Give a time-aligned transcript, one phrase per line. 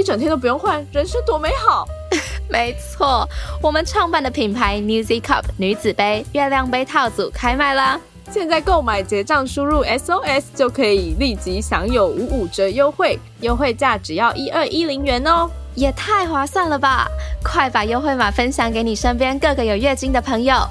[0.00, 1.86] 一整天都不用换，人生多美好！
[2.48, 3.28] 没错，
[3.60, 8.00] 我们创办的品牌 Newzy Cup 女子杯月亮杯套组开卖啦！
[8.30, 15.50] 现在购买结账输入 SOS 就可以立即享有五五折优惠，优惠价只要一二一零元哦。
[15.74, 17.06] 也太划算了吧！
[17.44, 20.66] 快把优惠码分享给你身边各个有月经的朋友，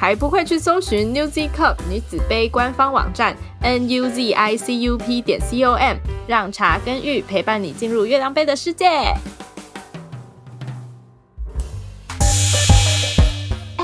[0.00, 5.74] 还不会去搜寻 New Z Cup 女子杯官方网站 n u z i c u p 点 c o
[5.74, 5.94] m，
[6.26, 8.86] 让茶跟玉陪伴你进入月亮杯的世界。
[8.86, 9.14] 哎，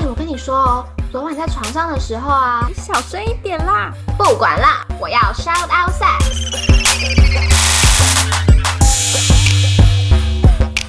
[0.09, 3.93] 我跟你说哦，昨晚在床上的时候啊，你小声一点啦！
[4.17, 6.47] 不管啦，我要 shout out sex。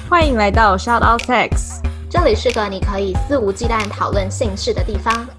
[0.09, 5.29] 欢迎来到 Shout Out Sex，这里是个你可以肆无忌惮讨论性事的地方。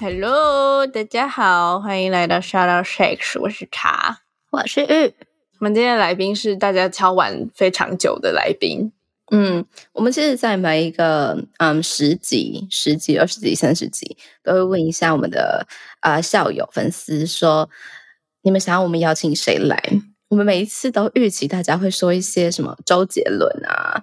[0.00, 5.14] Hello，大家好，欢迎来到 Shout Out Sex，我是茶，我是玉。
[5.58, 8.90] 我们今天的来宾是大家敲完非常久的来宾。
[9.30, 15.66] 嗯，我们其实在每一个嗯十集、十集、二十集、三十集，都会问一下我们的
[16.00, 17.68] 啊校友、粉丝说，
[18.40, 19.78] 你们想要我们邀请谁来？
[20.28, 24.02] 我们每一次都预期大家会说一些什么周杰伦啊、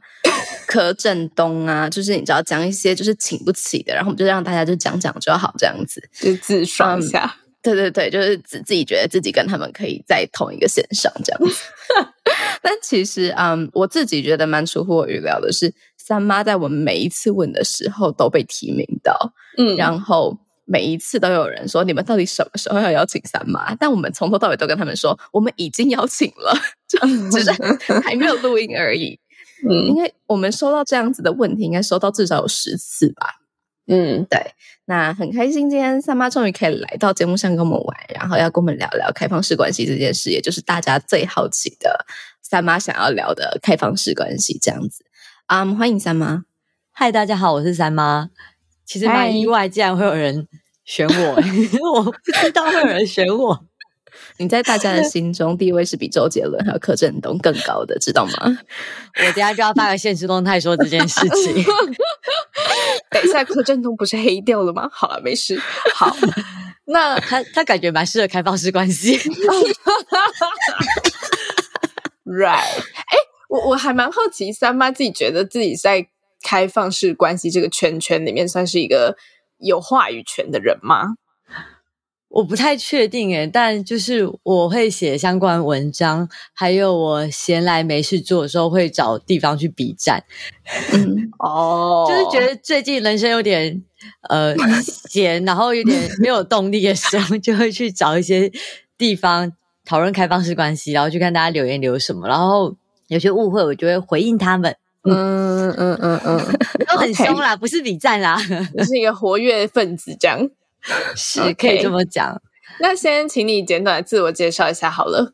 [0.68, 7.36] 柯震东啊，就是你知道讲一些就是请不起的，然后我们就让大家就讲讲就好这样子，就自爽一下。
[7.62, 11.62] 对对对，就是自自己觉得自己跟他们可以在同一个线上这样子。
[12.62, 20.38] 但其实，嗯，我自己觉得蛮出乎我预料的是，三妈在我们每一次问的时候都被提名到，嗯，然后。
[20.66, 23.76] 每一次都有人说你们到底什么时候要邀请三妈？
[23.76, 26.58] 但我们从头到尾都跟他们说我们已经邀请了，
[26.88, 27.00] 就
[27.32, 27.52] 只是
[28.02, 29.20] 还没有录音而已。
[29.70, 33.28] 嗯，因为我们收到这样子的问题，应该收到至少有十次吧。
[33.88, 34.40] 嗯，对。
[34.86, 42.06] 那很开心，今天三妈终于可以来到节目上跟我们玩，然后要跟我们聊聊开放式关系这件事，也就是大家最好奇的
[42.42, 45.06] 三妈想要聊的开放式关系这样子。
[45.46, 46.44] 啊，欢迎三妈。
[46.92, 48.30] 嗨，大家好，我是三妈。
[48.86, 50.48] 其实蛮意外，竟然会有人
[50.86, 51.36] 选我，
[51.96, 53.66] 我不知道会有人选我。
[54.38, 58.34] 你在大家的心中地位是比周杰伦还有柯震东更高的，知道吗？
[59.20, 61.64] 我等下就要发个现实动态说这件事情。
[63.10, 64.90] 等一下，柯震东不是黑掉了吗？
[64.92, 65.60] 好了，没事。
[65.96, 66.16] 好，
[66.86, 69.18] 那 他他感觉蛮适合开放式关系。
[72.26, 72.58] Right？
[72.58, 73.18] 哎，
[73.50, 76.08] 我我还蛮好奇，三妈自己觉得自己在。
[76.44, 79.16] 开放式关系这个圈圈里面，算是一个
[79.60, 81.16] 有话语权的人吗？
[82.30, 90.24] 我不太确定诶，但就是我会写相关文章，还有我闲来没事做的时候，会找地方去比战。
[90.94, 93.84] 嗯，哦， 就是觉得最近人生有点
[94.30, 98.52] 呃闲，然后有点没有动力的时候，就会去找一些
[98.98, 99.54] 地方
[99.86, 102.76] 讨论开放式关系，然后去看大家留言留什么，然后
[103.10, 104.76] 有些误会，我就会回应他们。
[105.06, 106.38] 嗯嗯嗯嗯，
[106.88, 108.38] 都很凶啦，不是比战啦，
[108.86, 110.50] 是一个活跃分子，这样
[111.16, 112.42] 是可以这么讲。
[112.80, 115.34] 那先请你简短自我介绍一下好了。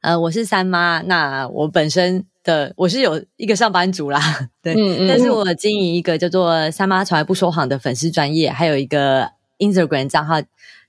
[0.00, 4.20] 呃，我是三妈，那我本身的我是有一个上班族啦，
[4.60, 4.74] 对，
[5.06, 10.40] 但是我经营一个叫做“三妈从来不说谎”的粉丝专业，还有一个 Instagram 账号，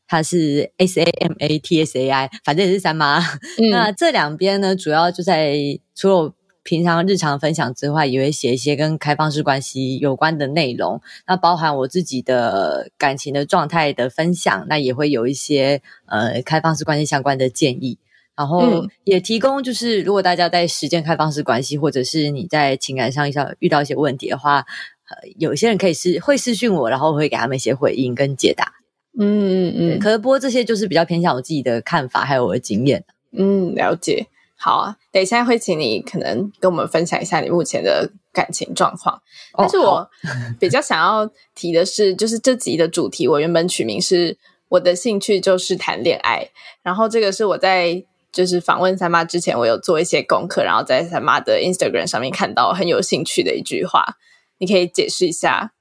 [0.07, 3.23] 它是 S A M A T S A I，反正也是三妈。
[3.71, 5.53] 那这两边呢，主要就在
[5.93, 6.33] 除了。
[6.67, 11.01] 平常日常分享之外，也会写一些跟开放式关系有关的内容。
[11.25, 17.97] 那包含我自己的感情的状态的分享，那也会有一些呃开放式关系相关的建议。
[18.35, 24.65] 然后也提供，就是如果大家在实践开放式关系，或者是你在情感上遇到遇到一些问题的话，
[25.09, 28.73] 呃，有些人可以私会私讯我，然后会给他们一些回应跟解答。
[29.17, 29.99] 嗯嗯嗯。
[29.99, 33.05] 可是不过这些就是比较偏向我自己的看法，还有我的经验。
[33.31, 34.27] 嗯，了解。
[34.59, 39.21] 好啊，等一下会请你可能跟我们分享一下你目前的感情状况。
[39.55, 40.09] 但是我
[40.59, 44.35] 比较想要提的是，就是这集的主题，我原本取名是
[44.69, 46.49] “我的兴趣就是谈恋爱”。
[46.81, 54.17] 然后这个是我在就是访问三妈之前，我有做一些功课，然后在三妈的 Instagram 上面看到很有兴趣的一句话，
[54.57, 55.71] 你可以解释一下？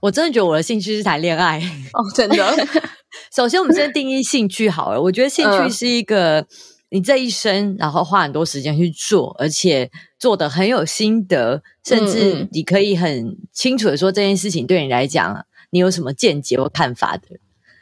[0.00, 1.58] 我真的觉得我的兴趣是谈恋爱
[1.92, 2.36] 哦，真的。
[3.34, 5.02] 首先，我们先定义兴趣好了。
[5.02, 6.46] 我觉得兴趣是一个。
[6.92, 17.22] 你这一生，然后花很多时间去做，而且做的很有心得，甚至你可以很清楚的说这件事情对你来讲，你有什么见解或看法的。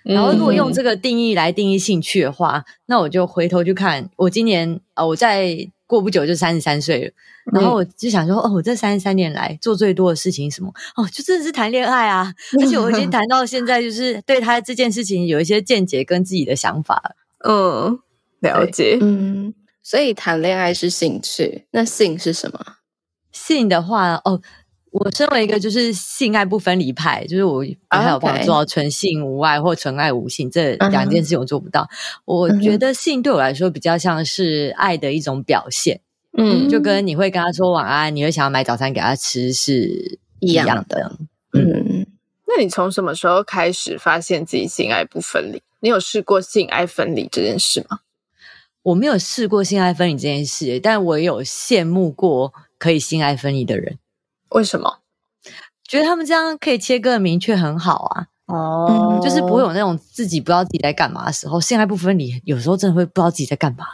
[0.04, 7.10] 然后，如果用这个定义来定义兴趣的话，那我就回头去看，我今年啊，我在过不久就三十三岁了。
[7.52, 10.72] 然后我就想说，哦，我这三十三年来做最多的事情什么？
[10.96, 12.32] 哦，就真的是谈恋爱啊！
[12.62, 17.16] 而且我已经谈到现在，就是对他这件事情有一些见解跟自己的想法。
[17.44, 17.98] 嗯，
[18.40, 18.98] 了解。
[19.00, 22.60] 嗯，所以谈恋爱是兴趣，那性是什么？
[23.32, 24.40] 性的话，哦。
[24.92, 31.88] 我身为一个就是性爱不分离派，就是我还有办法做到纯性无爱或纯爱无性这两件事情我做不到。
[32.24, 36.00] 我觉得性对我来说比较像是爱的一种表现，
[36.36, 41.16] 嗯，就跟你会跟他说晚安，你会想要买早餐给他吃是一样的。
[41.52, 42.04] 嗯，
[42.48, 45.62] 那你从什么时候开始发现自己性爱不分离？
[45.78, 48.00] 你有试过性爱分离这件事吗？
[48.82, 53.98] 我没有试过性爱分离这件事，但我有羡慕过可以性爱分离的人。
[54.50, 54.98] 为什么？
[55.86, 58.26] 觉得他们这样可以切割明确很好啊！
[58.46, 61.60] 哦，就是不会有那种自己不知道自己在干嘛的时候。
[61.60, 63.84] 性爱不分离，有时候真的会不知道自己在干嘛。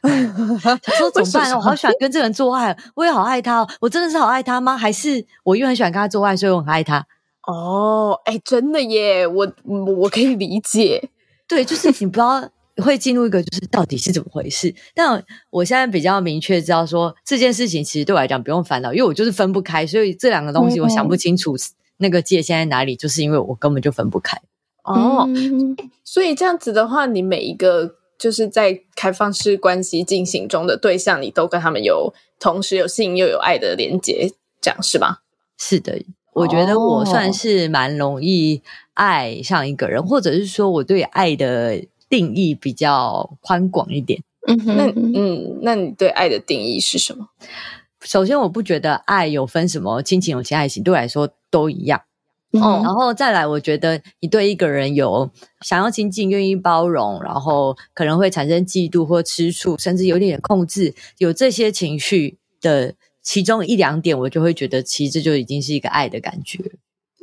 [0.02, 1.54] 他说怎么办？
[1.54, 3.66] 我好喜欢跟这个人做爱，我也好爱他。
[3.80, 4.76] 我真的是好爱他吗？
[4.76, 7.06] 还是我因为很喜欢跟他做爱，所以我很爱他？
[7.46, 9.26] 哦，哎，真的耶！
[9.26, 11.10] 我我可以理解。
[11.48, 12.48] 对，就是你不知道。
[12.80, 14.74] 会进入一个就是到底是怎么回事？
[14.94, 21.56] 但我现在比较明确知道说这件事情其实对我来讲不用烦恼，因为我就是分不开，所以这两个东西我想不清楚
[21.98, 24.40] 那个界限在哪里，就是因为我根本就分不开。
[24.84, 25.28] 哦，
[26.04, 35.18] 所以这样子的话，你每一个就是在开放式关系进行中的对象，你都跟他们有同时有性又有爱的连接，这样是吗？
[35.58, 38.62] 是的，我觉得我算是蛮容易
[38.94, 41.84] 爱上一个人，或者是说我对爱的。
[42.10, 47.28] 定义比较宽广一点，嗯哼，那嗯，那你对爱的定义是什么？
[48.02, 52.02] 首先，我不觉得爱有分什么亲情、友情、爱情，对我来说都一样。
[52.52, 55.30] 哦，然后再来，我觉得你对一个人有
[55.60, 66.58] 想要亲近、愿意包容，然后可能会产生嫉妒或吃醋，甚至有点控制，有这些情绪的其中一两点，我就会觉得其实这就已经是一个爱的感觉。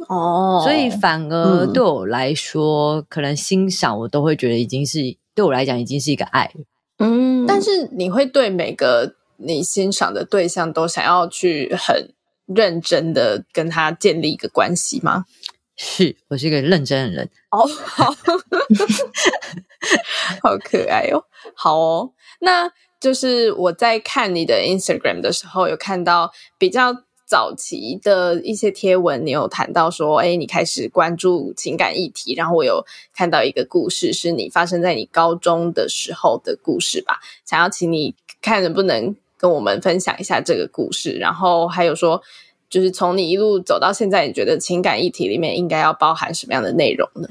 [0.08, 5.00] 哦，所以反而对我来说，可能欣赏我都会觉得已经是
[5.34, 6.52] 对我来讲已经是一个爱。
[7.00, 12.14] 嗯，但是你会对每个你欣赏的对象都想要去很
[12.46, 15.26] 认真的跟他建立一个关系吗？
[15.76, 17.30] 是我是一个认真的人。
[17.50, 18.12] 哦，好，
[20.44, 21.24] 好可爱哦。
[21.56, 26.96] 好哦，那就是我在看你的 Instagram 的时候，有看到比较。
[27.28, 37.20] 早期的一些贴文，你有谈到说，哎，你开始关注情感议题，然后我有看到一个故事，是你发生在你高中的时候的故事吧？
[37.46, 42.22] 想要请你看能不能跟我们分享一下这个故事，然后还有说，
[42.70, 47.28] 就是从你一路走到现在，你觉得情感议题里面应该要包含什么样的内容呢？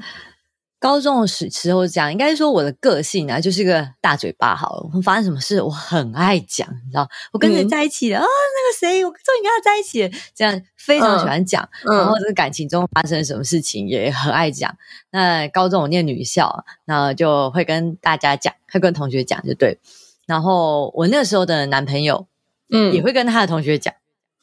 [0.79, 4.55] 高中的时时候讲，应该说我的个性啊，就是一个大嘴巴。
[4.55, 8.25] 好，我发生什么事，我很爱讲，你知道，我跟谁在一起了啊？
[8.25, 11.67] 那个谁，我终于跟他在一起了，这样非常喜欢讲。
[11.83, 14.77] 然后这个感情中发生什么事情，也很爱讲。
[15.09, 19.79] 那高中我念女校，那就会跟大家讲，会跟同学讲，就对。
[20.27, 22.27] 然后我那个时候的男朋友，
[22.69, 23.93] 嗯，也会跟他的同学讲。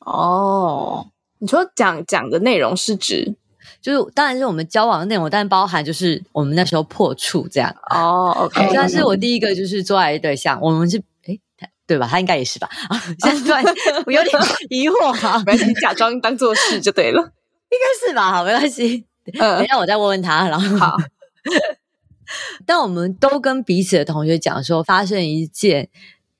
[0.00, 1.06] 哦，
[1.38, 3.36] 你说讲讲的内容是指？
[3.84, 8.30] 就是当然是我们交往的内容，但包含就是我们那时候破处这样哦。
[8.34, 11.38] OK，算是我第一个就是做爱的对象，我们是诶，
[11.86, 12.08] 对吧？
[12.10, 12.66] 他应该也是吧？
[12.88, 13.62] 啊， 现在
[14.06, 14.34] 我有点
[14.70, 18.32] 疑惑哈， 没关系，假装当做是就对了，应该是吧？
[18.32, 19.04] 好，没关系，
[19.38, 20.48] 等一下我再问问他。
[20.48, 20.96] 然后好，
[22.64, 25.90] 但我们都跟彼此的同学讲说，发生一件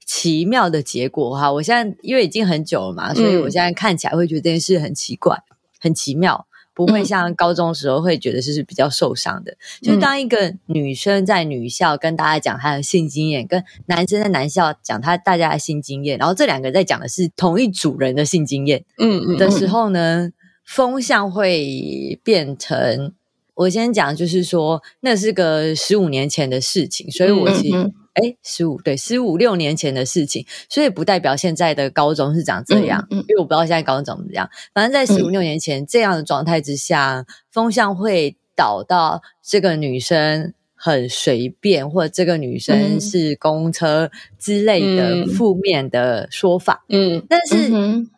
[0.06, 1.52] 奇妙的结果哈。
[1.52, 5.42] 我现在因为已经很久了嘛，所以我现在看起来会觉得这件事很奇怪，
[5.78, 6.46] 很奇妙。
[6.74, 9.56] 不会像高中时候会觉得是比较受伤的。
[9.80, 20.30] 就当一个女生在女校跟大家讲她的性经验，跟男生在男校讲他大家的性经验，然后这两个在讲的是同一组人的性经验，嗯嗯的时候呢，
[20.64, 23.12] 风向会变成。
[23.54, 27.92] 我先讲，就是说那是个十五年前的事情，所以我其实。
[28.14, 34.49] 哎，十五对十五六年前的事情，所以不代表现在的高中是长这样，因为我不知道现在高中怎么样。
[34.73, 46.85] 反正，在十五六年前这样的状态之下，风向会导到这个女生很随便，或者这个女生是公车之类的负面的说法。
[46.88, 47.73] 嗯，但是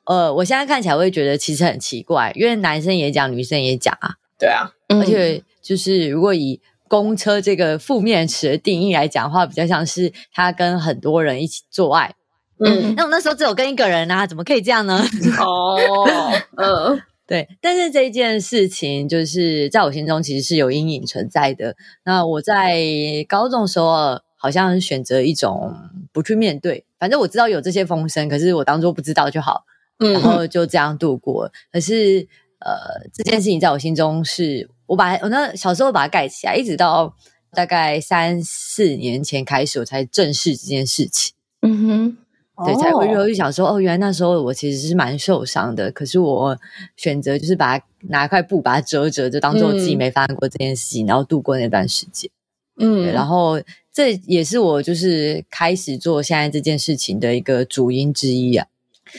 [0.04, 4.16] 呃，我现在看起来会觉得其实很奇怪，因为男生也讲，女生也讲啊。
[4.38, 12.14] 对啊，而且就是如果以公车这个负面词的定义来讲的话，比较像是他跟很多人一起做爱。
[12.58, 15.04] 嗯，那我那时候只有跟一个人啊，怎么可以这样呢？
[15.38, 15.76] 哦，
[16.56, 17.46] 嗯，对。
[17.60, 21.76] 但是这件事情，就是在我心中其实是有阴影存在的。
[22.04, 22.80] 那我在
[23.28, 25.74] 高中时候，好像选择一种
[26.12, 29.64] 不去面对，反正我知道有这些风声，可是我当做不知道就好，
[29.98, 31.52] 然后就这样度过。
[31.70, 32.26] 可是，
[32.60, 37.14] 呃，这件事情在我心中是，我把我那小时候把它盖起来，一直到
[37.52, 41.34] 大概三四年前开始，我才正视这件事情。
[41.62, 42.16] 嗯哼。
[42.64, 46.58] 对，才会就想说，哦，原来那时候我其实是蛮受伤的，可是我
[46.96, 52.30] 选择就是把它拿块布把它折折，就当做自己没发生过这件事情，然后度过那段时间。
[52.78, 53.60] 嗯，然后
[53.92, 58.66] 这也是我就是开始做现在这件事情的一个主因之一啊。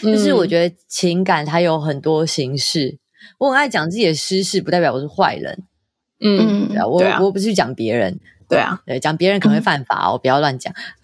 [0.02, 2.98] 就是我觉得情感它有很多形式，
[3.38, 5.64] 我很爱讲自己的私事，不代表我是坏人。
[6.20, 8.20] 嗯，我我不是讲别人。
[8.50, 10.74] 对啊，对，讲别人可能会犯法哦，不要乱讲。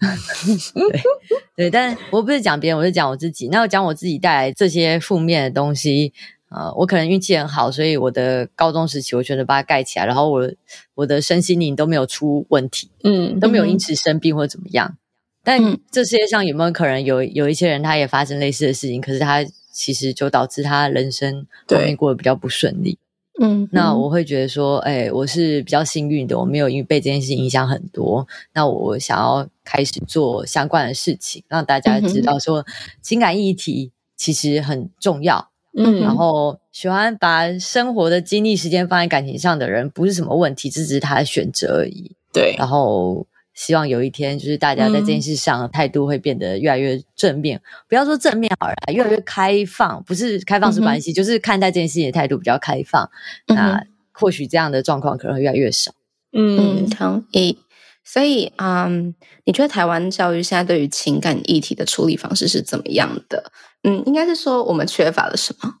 [0.74, 3.48] 对对，但我不是讲别人，我是讲我自己。
[3.48, 6.14] 那我讲我自己带来这些负面的东西，
[6.48, 10.50] 呃，我可能运气很好，所以我的高中时期我全都把它盖起来，然后我
[10.94, 14.96] 我的身心灵都没有出问题，嗯，都没有因此生病或者怎么样。
[15.42, 22.96] 但这世界上有没有可能有有一些人他也发生类似的事情，可是他其实就导致他人生后面过得比较不顺利。
[23.40, 28.28] 嗯，那我会觉得说，哎，我是比较幸运的，我没有因为被这件事影响很多。
[28.52, 32.64] 那我想要开始做相关的事情，让大家知道说，
[33.02, 35.50] 情感议题其实很重要。
[35.76, 42.12] 嗯，然后喜欢把生活的精力、时间放在感情上的人，不是什么问题，这只是他的选择而已。
[42.32, 43.26] 对，然后。
[43.54, 50.02] 希望有一天，就是大家在这件事上态度会变得越来越正面，不要说正面好了，越来越开放。
[50.04, 53.08] 不是开放式关系，就是看待这件事情的态度比较开放。
[53.46, 53.80] 那
[54.12, 55.92] 或许这样的状况可能会越来越少。
[56.32, 57.58] 嗯，同意。
[58.04, 63.52] 所以，嗯，你觉得台湾教育现在对于情感议题的处理方式是怎么样的？
[63.84, 65.76] 嗯，应该是说我们缺乏了什么？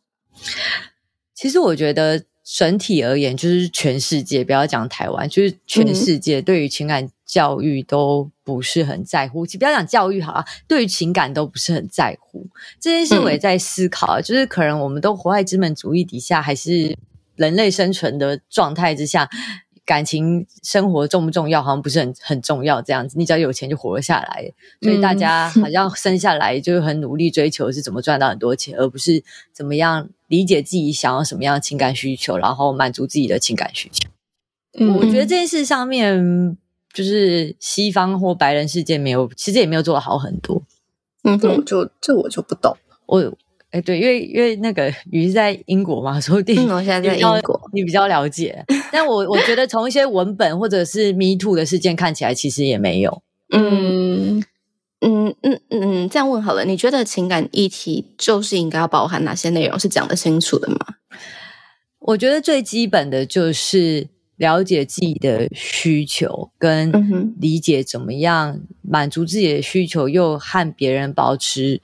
[1.34, 2.24] 其实我觉得。
[2.46, 9.46] 整体而言，就是全世界，不要讲台湾，就是全世界对于情感教育都不是很在乎。
[9.46, 12.46] 其不要讲教育好啊，对于情感都不是很在乎。
[12.80, 16.96] 这件事我也在思考，就是可能我们都活在资本主义底下，还是
[17.36, 19.28] 人类生存的状态之下。
[19.86, 21.62] 感情生活重不重要？
[21.62, 22.80] 好像不是很很重要。
[22.80, 24.50] 这样子，你只要有钱就活了下来。
[24.80, 34.08] 所以大家好像生下来就很努力追求是怎么赚到很多钱，而不是怎么样理解自己想要什么样的情感需求，然后满足自己的情感需求。
[34.96, 36.56] 我觉得这件事上面，
[36.94, 40.62] 就是西方或白人世界没有，其实也没有做的好很多。
[41.24, 42.74] 嗯，这我就这我就不懂。
[43.04, 43.36] 我。
[43.70, 48.64] 哎，对，因为因为那个鱼是在英国嘛，所以我现在在英国，你比较了解。
[48.92, 53.20] 但我我觉得从一些文本或者是 Me Too 的事件看起来，其实也没有。
[53.50, 54.44] 嗯
[55.00, 59.76] 嗯嗯嗯，这样问好了，你觉得情感议题就是应该要包含哪些内容？
[59.76, 60.78] 是讲得清楚的吗？
[61.98, 71.80] 我觉得最基本的就是了解自己的需求，跟理解怎么样满足自己的需求，又和别人保持。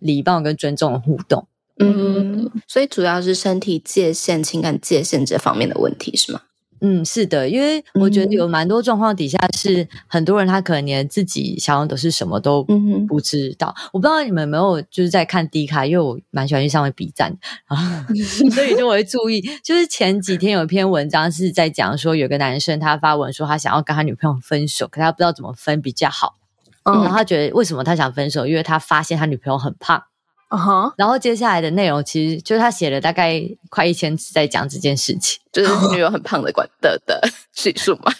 [0.00, 6.42] 礼貌跟尊重的互动，嗯，所以主要是身体界限、情感界限这方面的问题是吗？
[6.86, 12.62] 嗯，是的，因为我觉得有蛮多状况底下是很多人他可能连自己想要的是什么都
[13.08, 13.74] 不知道。
[13.90, 17.34] 我不知道你们有没有就是在看迪卡，因为我蛮喜欢去上面比赞
[17.68, 18.06] 啊，
[18.52, 19.40] 所以就我会注意。
[19.62, 26.34] 就是前几天有一篇文章是在讲说，有个男生他发文说他想要跟他女朋友分手，可他不知道怎么分比较好。
[26.84, 28.46] 然后他觉得为什么他想分手？
[28.46, 30.02] 因为他发现他女朋友很胖。
[30.96, 37.20] 然后接下来的内容其实就是他写了大概快一千字在讲这件事情， 就是女友很胖的管的的
[37.52, 38.12] 叙述嘛。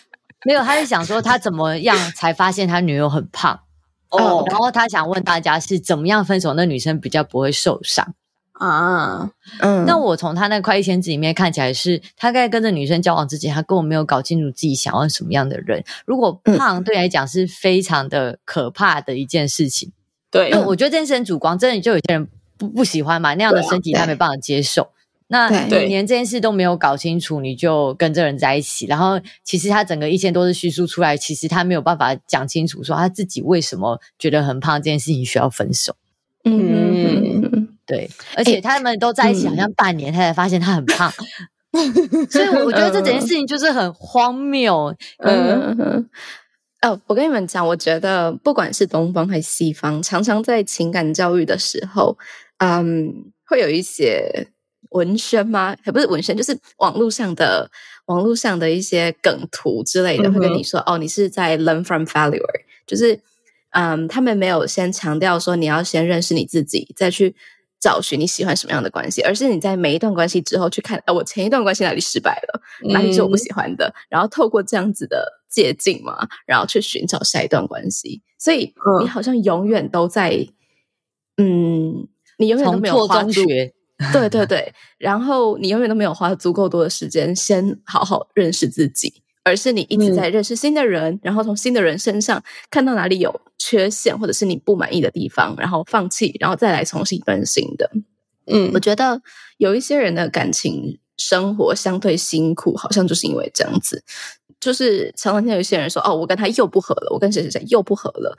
[0.44, 3.60] 没有，他是想说他怎么样才发现他女友很胖
[4.10, 4.44] 哦。
[4.48, 8.14] 然后他想问大家是怎么样分手，那女生比较不会受伤。
[8.52, 15.82] 啊，嗯，那我从他那快一千字里面看起来是，他在跟着女生交往之前，他根本没有搞清楚自己想要什么样的人。
[16.06, 19.90] 如果胖对来讲是非常的可怕的一件事情，
[20.34, 24.90] 对，我觉得这件事很主观，真的就有些人不不喜欢嘛，那样的身体他没办法接受。
[25.28, 35.94] 那你连这件事都没有搞清楚，你就跟这人在一起，然后其实他整个一千多字叙述出来，其实他没有办法讲清楚，说他自己为什么觉得很胖这件事情需要分手。
[36.44, 37.68] 嗯。
[37.86, 41.12] 对，而且他们都在一起好像半年，他才发现他很胖，
[42.30, 44.94] 所以我觉得这整件事情就是很荒谬。
[45.18, 46.08] 嗯，
[46.84, 52.18] 哦，我跟你们讲，我觉得不管是东方还是西方，常常在情感教育的时候，
[52.58, 54.48] 嗯，会有一些
[54.90, 55.74] 文宣吗？
[55.82, 57.70] 还不是文宣，就是网络上的
[58.04, 62.42] 网络上的一些梗图之类的，会跟你说哦，你是在 learn from failure，
[62.86, 63.18] 就是
[63.70, 67.34] 嗯，他们没有先强调说你要先认识你自己，再去
[67.84, 78.22] 找寻你喜欢什么样的关系，而是你在每一段关系之后去看，呃，我前一段关系哪里失败了，哪里是我不喜欢的，然后透过这样子的借镜嘛，然后去寻找下一段关系。
[78.38, 78.72] 所以
[79.02, 80.30] 你好像永远都在，
[81.36, 83.42] 嗯，你永远都没有花足，
[84.14, 97.90] 对对对，然后你永远都没有花足够多的时间先好好认识自己，而是你一直在认识新的人，然后从新的人身上看到哪里有缺陷或者是你不满意的地方，然后放弃，然后再来重新更新的。
[98.46, 99.20] 嗯，我觉得
[99.58, 104.02] 有一些人的感情生活相对辛苦，好像就是因为这样子。
[104.60, 108.36] 就是常常听到有些人说：“哦，我跟他又不合了，我跟谁谁谁又不合了。”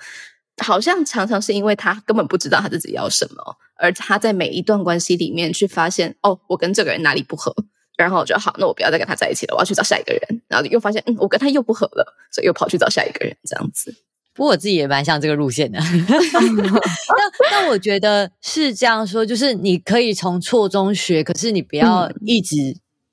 [0.64, 7.54] 好像常常是因为他根本不知道他自己要什么，而他在每一段关系里面去发现：“哦，我跟这个人哪里不合。”
[7.98, 10.42] 然后我就好，那我不要再跟他在一起了，我要去找下一个人。
[10.48, 13.96] 然后又发现：“嗯，我跟他又不合了，所以又跑去找下一个人。”这样子。
[14.34, 15.80] 不过我自己也蛮像这个路线的。
[16.34, 22.56] 但但我觉得是这样说，就是你可以从错中学，可是你不要一直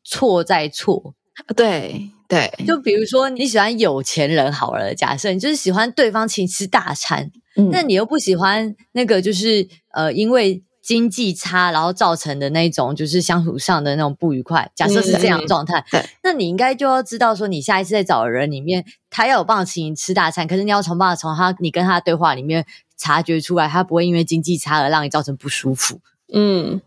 [0.05, 1.15] 错在错。
[1.57, 2.11] 对。
[2.29, 7.31] 对，就比如说你喜欢有钱人好了，假设你就是喜欢对方请吃大餐，
[7.71, 14.71] 那你又不喜欢那个就是呃因为经济差然后造成的那种就是相处上的那种不愉快。
[14.75, 15.85] 假设是这样状态，
[16.23, 26.01] 那你应该就要知道说，你下一次在找的人里面，他要有办法请你吃大餐，可是你要从办法从他你跟他的对话里面察觉出来，他不会因为经济差而让你造成不舒服。
[26.35, 26.81] 嗯，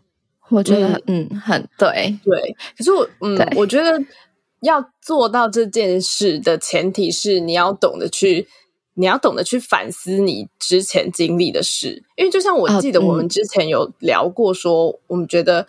[0.50, 4.04] 我觉得嗯很对对，可是我嗯我觉得。
[4.62, 8.48] 要做到这件事的前提是，你要懂得去，
[8.96, 12.02] 你要懂得去反思你之前经历的事。
[12.16, 15.66] 因为就像我记得，我们之前有聊过，说我们觉得，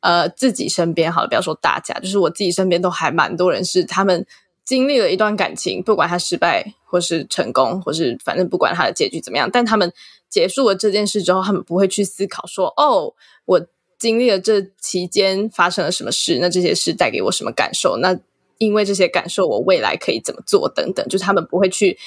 [0.00, 4.24] 呃，自己身边好了，不要说大家，就是我自己身边都还蛮多人是，他们
[4.64, 9.92] 经历了一段感情，不管他失败或是成功，或是反正不管他的结局怎么样，但他们
[10.28, 13.14] 结束了这件事之后，他们不会去思考说，哦，
[13.44, 13.66] 我。
[14.00, 16.38] 经历了这期间发生了什么事？
[16.40, 17.98] 那这些事带给我什么感受？
[17.98, 18.18] 那
[18.56, 20.66] 因为这些感受，我未来可以怎么做？
[20.70, 21.98] 等等，就是他们不会去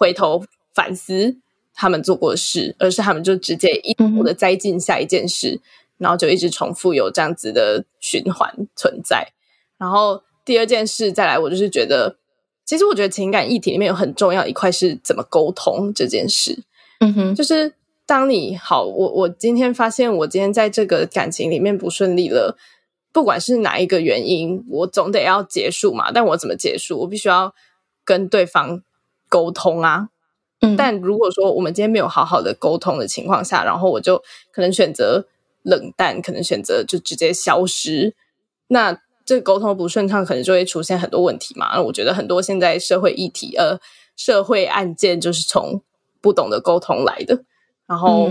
[0.00, 0.42] 回头
[0.74, 1.36] 反思
[1.74, 5.60] 他们做过的事，而是他们就直接一步的栽进下一件事，
[5.98, 9.32] 然后就一直重复有这样子的循环存在。
[9.78, 12.16] 然后第二件事再来，我就是觉得，
[12.64, 16.64] 其实我觉得情感议题里面有很重要一块是怎么沟通这件事。
[16.98, 17.74] 嗯哼，就是。
[18.06, 22.58] 当你好，我我今天发现我今天在这个感情里面不顺利了，
[23.12, 26.10] 不管是哪一个原因，我总得要结束嘛。
[26.10, 26.98] 但我怎么结束？
[26.98, 27.54] 我必须要
[28.04, 28.82] 跟对方
[29.30, 30.10] 沟通啊。
[30.60, 35.26] 嗯，但如果说我们今天没有好好的沟通的情况下，然后我就可能选择
[35.62, 38.14] 冷淡，可能选择就直接消失，
[38.68, 41.70] 那这个沟通不顺畅，可能就会出现很多问题嘛。
[41.74, 43.78] 那我觉得很多现在社会议题，呃，
[44.16, 45.80] 社会案件就是从
[46.20, 47.42] 不懂得沟通来的。
[47.86, 48.30] 然后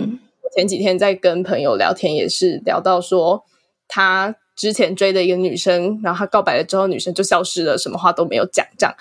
[0.55, 3.43] 前几天在跟朋友聊天，也是聊到说，
[3.87, 8.95] 他之前追的一个女生，然后他告白了之后，女生就消失了，什么话都没有讲，这样，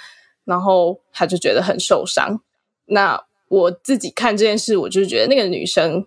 [0.48, 2.40] 然后他就觉得很受伤。
[2.87, 6.06] 那我自己看这件事，我就是觉得那个女生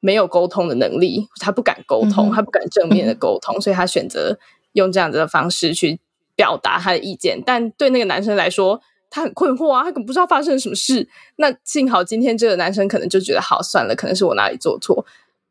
[0.00, 4.36] 没有沟通的能力，她不敢沟通，她不敢正面的沟通，所以她选择
[4.72, 6.00] 用这样子的方式去
[6.34, 7.40] 表达她的意见。
[7.46, 11.08] 但对那个男生来说，他很困惑啊，他可能不知道发生了什么事。
[11.36, 15.06] 那幸好今天这个男生可能就觉得好算了，可能是我哪里做错。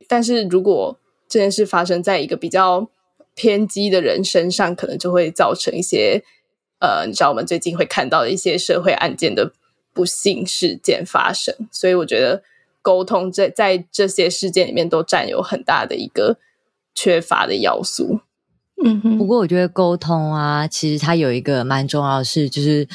[0.09, 2.89] 但是如果这件事发生在一个比较
[3.33, 6.21] 偏激的人身上，可能就会造成一些
[6.85, 9.51] 呃，你知道我们最近会看到的一些社会案件的
[9.91, 11.55] 不幸事件发生。
[11.71, 12.43] 所以我觉得
[12.81, 16.37] 沟通在在这些事件里面都占有很大的一个
[16.93, 18.19] 缺乏的要素。
[18.83, 22.87] 嗯哼，不过我觉得沟通啊，其实它有一个蛮重要的事，就是。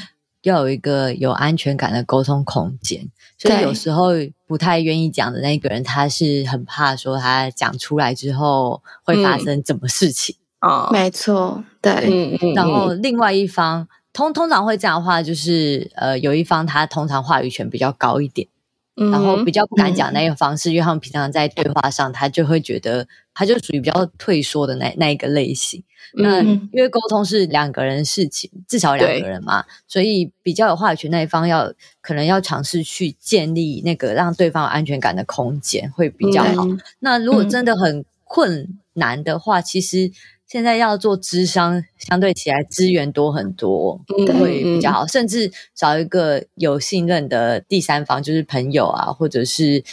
[0.42, 4.07] 要有一个有安全感的沟通空间，所以有时候
[4.46, 10.88] 不太愿意讲的那个人，他是很怕说他讲出来之后会发生什么事情啊？
[10.90, 12.55] 没错，对。
[12.55, 18.49] 然后另外一方通通常会这样的话，就是呃，有一方他通常话语权比较高一点。
[18.97, 25.83] 然后比较不敢讲那个方式，因为他们平常在对话上，他就会觉得他就属于比较退缩的那那一个类型。
[26.12, 36.66] 那因为沟通是两个人事情，至少两个人嘛，所以比较有话语权那一方要可能要尝试去建立那个让对方有安全感的空间会比较好。
[36.99, 40.12] 那如果真的很困难的话，其实。
[40.51, 44.01] 现在要做智商，相对起来资源多很多，
[44.41, 45.07] 会比较好。
[45.07, 49.85] 甚至找一个有信任的第三方，就是朋友啊，或者是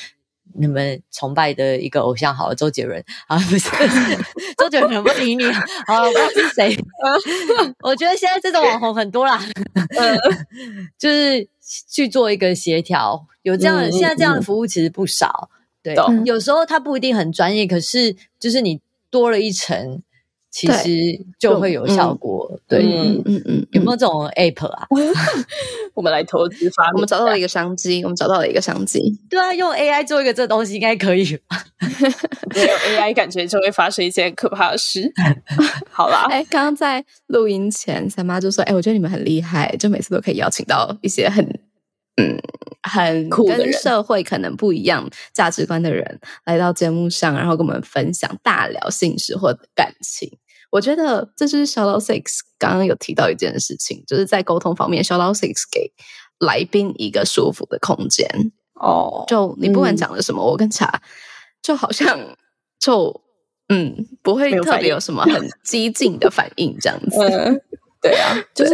[0.60, 3.70] 你们崇拜的一个偶像，好了，周杰伦啊，不是
[4.58, 5.44] 周杰伦不理你，
[5.86, 6.76] 好，不知道是谁。
[7.86, 9.40] 我觉得现在这种网红很多啦，
[10.98, 11.48] 就是
[11.88, 15.52] 去做一个协调，有这样现在这样的服务其实不少。
[15.84, 20.02] 对，有时候他不一定很专业，可是就是你多了一层。
[20.58, 20.90] 其实
[21.38, 24.88] 就会有效果，对，嗯嗯嗯，有没有这种 app 啊？
[25.94, 29.00] 我们来投资发，我们找到了一个商机，我们找到了一个商机。
[29.30, 31.64] 对啊，用 AI 做一个这东西应该可以吧？
[32.56, 35.12] 没有 AI，感觉就会发生一件可怕的事。
[35.92, 41.46] 好啦，哎，刚刚在录音前，三妈就说：“哎，我觉得你们很厉害，就每次都可以邀请到一些很
[42.20, 42.36] 嗯
[42.82, 50.28] 很酷跟社会可能不一样价值观的人来到节目上，然后跟我们分享大聊性事或感情。”
[50.70, 55.92] 我觉得这就是小老 six 刚刚有提到一件事情，就是在沟通方面，小老 six 给
[56.40, 58.28] 来宾一个舒服的空间
[58.74, 59.24] 哦。
[59.28, 61.02] 就你不管讲了什么，我跟茶
[61.62, 62.20] 就好像
[62.80, 63.22] 就
[63.70, 67.64] 嗯不会特别有什么很激进的反应这样 子。
[68.02, 68.72] 对啊，就是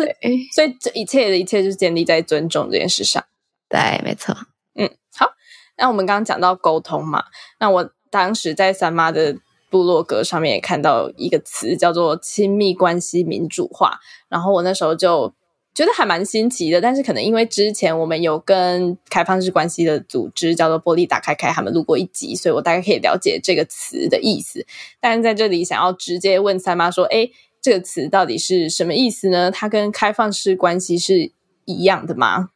[0.53, 3.23] 所以这一切的一切就是建立在尊重这件事上。
[3.69, 4.35] 对，没错。
[4.75, 5.31] 嗯，好。
[5.77, 7.23] 那我们刚刚讲到沟通嘛，
[7.59, 9.37] 那我当时在三妈的。
[9.73, 15.33] 部落格上面也看到一个词叫做“亲密关系民主化”，然后我那时候就
[15.73, 16.79] 觉得还蛮新奇的。
[16.79, 24.63] 但是可能因为之前我们有跟开放式关系的组织叫做“玻璃打开开”他们录过一集，所以我大概可以了解这个词的意思。
[25.01, 27.27] 但在这里想要直接问三妈说：“哎，
[27.59, 29.49] 这个词到底是什么意思呢？
[29.49, 31.31] 它跟开放式关系是
[31.65, 32.49] 一样的吗？”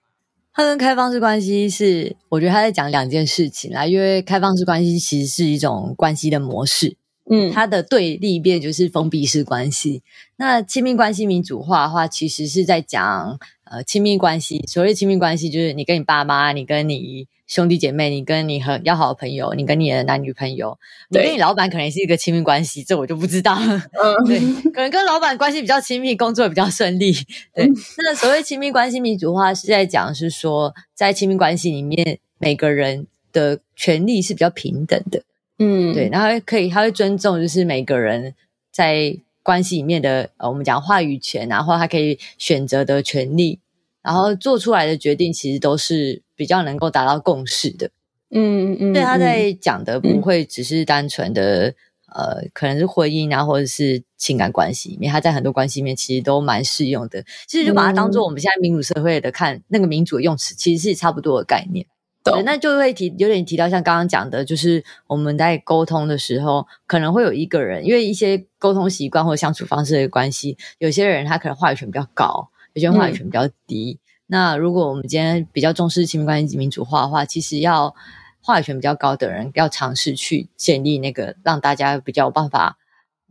[0.53, 3.86] 它跟开放式关系是，我觉得他在讲两件事情啦。
[3.86, 6.97] 因为开放式关系其实是一种关系的模式。
[7.30, 10.02] 嗯，它的对立面就是封闭式关系。
[10.38, 14.63] 那亲密关系民主化的话，其实是在讲呃亲密关系。
[14.68, 20.78] 所谓亲密关系，就是你跟你爸妈，你跟你兄弟姐妹，你跟你很要好的朋友，你跟你的男女朋友，
[21.10, 23.58] 你跟你老板可能是一个亲密关系，这我就不知道。
[23.58, 23.82] 嗯，
[24.28, 24.40] 对，
[24.72, 27.12] 可能跟老板关系比较亲密，工作比较顺利。
[27.54, 35.24] 对，那所谓亲密关系民主化是在讲是说，在亲密关系里面，每个人的权利是比较平等的。
[35.60, 38.36] 嗯，对，然后可以，他会尊重，就是每个人
[38.72, 43.60] 在关系里面的，呃，我们讲话语权，然后他可以选择的权利，
[44.04, 47.89] 然后做出来的决定，其实都是比较能够达到共识的。
[48.30, 51.74] 嗯嗯嗯，对，他在讲的不会只是单纯的，
[52.13, 57.24] 呃，可能是婚姻啊，或者是情感关系里面，他在很多关系里面其实都蛮适用的。
[57.48, 61.86] 其实就把它当做我们现在民主社会的看那个民主的用词，其实是差不多的概念。
[62.32, 74.00] 对，那就会提有点提到像刚刚讲的，就是我们在沟通的时候，可能会有一个人，因为一些沟通习惯或相处方式的关系，有些人他可能话语权比较高，有些人话语权比较低。
[74.28, 77.96] 那如果我们今天比较重视亲密关系民主化的话，其实要
[78.42, 82.78] 话语权比较高的人，要尝试去建立那个让大家比较有办法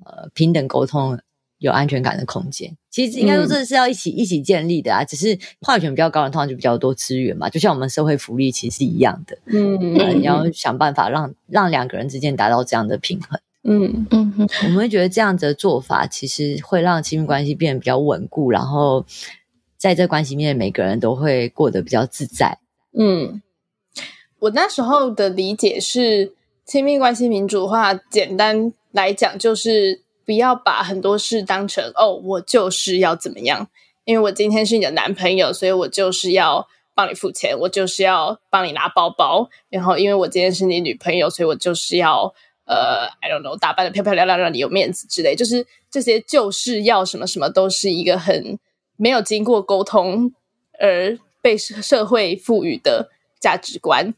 [0.04, 1.20] 呃平等沟通。
[1.58, 5.02] 有安全感的空间，其实应该说这是要一起一起建立的啊。
[5.02, 7.48] 只是话语权比较高的，通常就比较多资源嘛。
[7.48, 13.40] 就像我们社会福利其实是一样的，嗯，你要想办法让让两个人之间达到这样的平衡。
[13.62, 19.06] 嗯嗯，我们会觉得这样子的做法，其实会让亲密关系变得比较稳固，然后
[19.78, 22.58] 在这关系里面，每个人都会过得比较自在。
[22.92, 23.40] 嗯，
[24.40, 26.34] 我那时候的理解是，
[26.66, 30.05] 亲密关系民主化，简单来讲就是。
[30.26, 33.68] 不要把很多事当成哦，我就是要怎么样？
[34.04, 39.48] 因为我今天是你的男朋友，所以我就是要帮你付钱，我就是要帮你拿包包。
[39.68, 42.34] 然后，因为我今天是你女朋友，所以我就是要
[42.66, 45.36] 呃，I don't know，打扮的漂漂亮亮，让你有面子之类。
[45.36, 48.58] 就是这些就是要什么什么，都是一个很
[48.96, 50.32] 没有经过沟通
[50.80, 53.10] 而被社会赋予的
[53.40, 54.12] 价值观。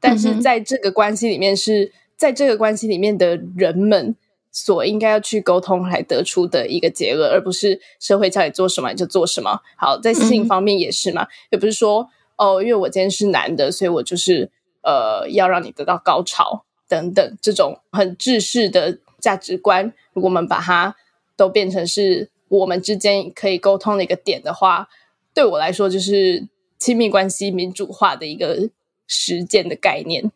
[0.00, 4.16] 但是在这个关系里面，是在这个关系里面的人们。
[4.52, 9.60] 所应该要去沟通来得出的一个结论，而不是社会叫你做什么你就做什么。
[9.76, 14.50] 好，在性方面也是嘛，也不是说哦，因为我今天是男的，所以我就是
[14.82, 19.92] 呃要让你得到高潮等等这种很制式的价值观。
[20.12, 20.94] 如果我们把它
[21.34, 24.88] 都变成是我们之间可以沟通的一个点的话，
[25.32, 26.46] 对我来说就是
[26.78, 28.68] 亲密关系民主化的一个
[29.06, 30.30] 实践的概念。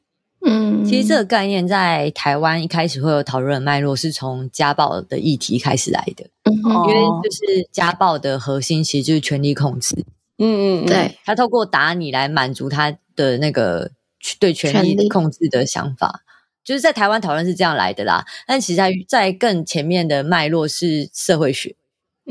[0.48, 6.24] 嗯，其实这个概念在台湾一开始会有讨论脉络，是从家暴的议题开始来的。
[6.44, 10.04] 因为就是家暴的核心其实就是权力控制。
[10.38, 13.90] 嗯嗯，对他透过打你来满足他的那个
[14.38, 16.20] 对权力控制的想法，
[16.62, 18.24] 就是在台湾讨论是这样来的啦。
[18.46, 21.74] 但其实在在更前面的脉络是社会学。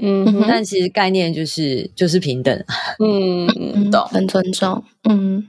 [0.01, 2.63] 嗯，但其实概念就是就是平等。
[2.99, 4.84] 嗯，懂，很尊重。
[5.10, 5.47] 嗯。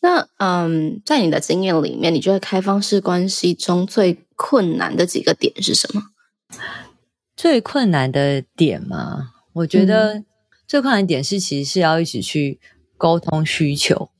[0.00, 6.02] 那嗯，在你的经验里面，你觉得开放式关系中最困难的几个点是什么？
[7.36, 9.30] 最困难的点吗？
[9.54, 10.22] 我觉得
[10.68, 12.60] 最困难点是，其实是要一起去
[12.96, 14.10] 沟通需求，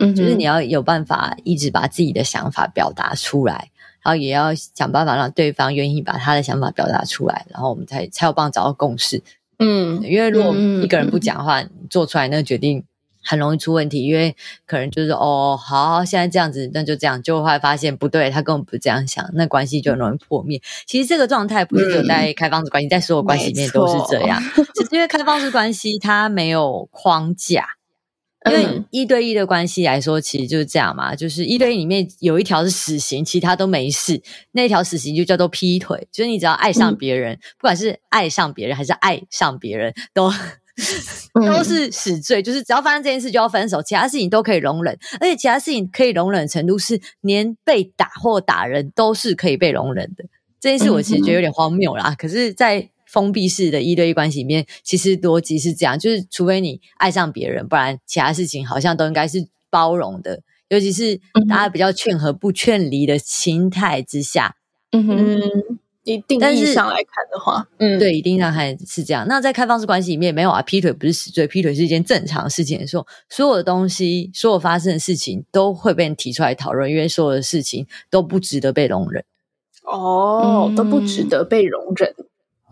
[0.00, 9.20] 嗯，就是你要有办法一直把自己的想法表达出来，然后也要想办法让对方愿意把他的想法表达出来，然后我们才才有办法找到共识。
[9.58, 12.84] 嗯，因为如果一个人不讲话，做出来那个决定。
[13.26, 20.62] 很容易出问题，因为可能就是哦，好，现在这样子，那就这样，就会发现不对，他根本不这样想，那关系就很容易破灭。
[20.86, 24.40] 其实这个状态不是只有在开放式关系，在所有关系里面都是这样，
[24.74, 27.66] 只是因为开放式关系它没有框架，
[28.48, 40.32] 因为一对一的关系来说，其实就是这样嘛，就是一对一里面有一条是死刑，其他都没事，那条死刑就叫做劈腿，就是你只要爱上别人，不管是爱上别人还是爱上别人，都。
[41.34, 50.24] 都是死罪，就是只要发生这件事就要分手，其他事情都可以容忍，而且其他事情可以容忍的程度是连被打或打人都是可以被容忍的。
[50.60, 64.56] 这件事我其实觉得有点荒谬啦，可是，在封闭式的一对一关系里面，其实逻辑是这样，就是除非你爱上别人，不然其他事情好像都应该是包容的，尤其是大家比较劝和不劝离的心态之下。
[64.92, 65.75] 嗯哼。
[66.06, 69.26] 一定意义上来看的话，嗯，对，一定上还是这样。
[69.26, 72.78] 那在开放式关系里面，没有啊，劈腿不是死罪，劈腿是一件正常的事情。
[72.78, 79.24] 的时候，所有的东西，所有发生的事情都会被提出来讨论，因为所有的事情都不值得被容忍。
[79.82, 82.14] 哦，都不值得被容忍。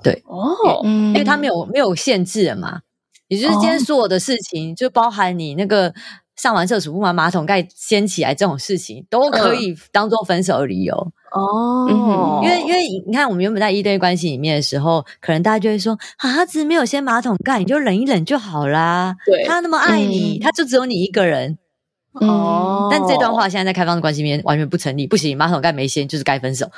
[0.01, 2.83] 对，哦，因为他没有没有限制了嘛，
[3.27, 5.92] 也就是今天所有的事情，就包含你那个。
[6.37, 10.94] 上完厕所不把马桶盖掀起来这种事情都可以当做分手的理由
[11.33, 19.16] 哦，因为因为你看我们原本在一对关系里面的时候，可能大家就会说啊，他只是没有掀马桶盖，你就忍一忍就好啦。
[19.27, 21.59] 对，他那么爱你，他就只有你一个人
[22.12, 22.88] 哦。
[22.90, 26.66] 但这段话现在在开放的关系里面完全不成立，不行，马桶盖没掀就是该分手。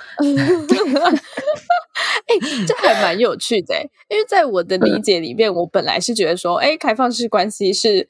[2.27, 2.35] 哎，
[2.67, 3.75] 这还蛮有趣的，
[4.09, 8.09] 因为在我的理解里面，我本来是觉得说，哎，开放式关系是。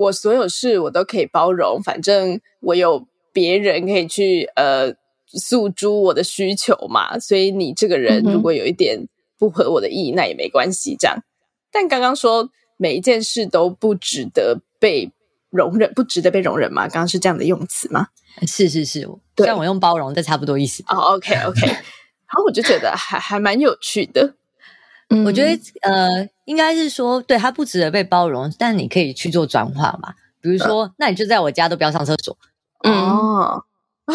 [0.00, 4.94] 我所有事我都可以包容，反正我有别人可以去呃
[5.26, 9.06] 诉诸我的需求嘛，所以你这个人如果有一点
[9.38, 10.96] 不合我的意，那也没关系。
[10.98, 11.22] 这样，
[11.70, 15.12] 但刚刚说每一件事都不值得被
[15.50, 16.84] 容忍，不值得被容忍吗？
[16.88, 18.08] 刚刚是这样的用词吗？
[18.46, 20.82] 是是是，像我用包容，这差不多意思。
[20.88, 21.66] 哦，OK OK，
[22.24, 24.34] 然后我就觉得还还蛮有趣的。
[25.26, 25.50] 我觉得
[25.82, 30.14] 呃，应该是说，对他不值得被包容，但你可以去做转化嘛。
[30.40, 32.36] 比如说，那你就在我家都不要上厕所，
[32.82, 33.62] 哦，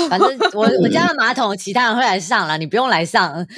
[0.09, 3.47] 反正我我家的马桶其他人会来上了，你不用来上，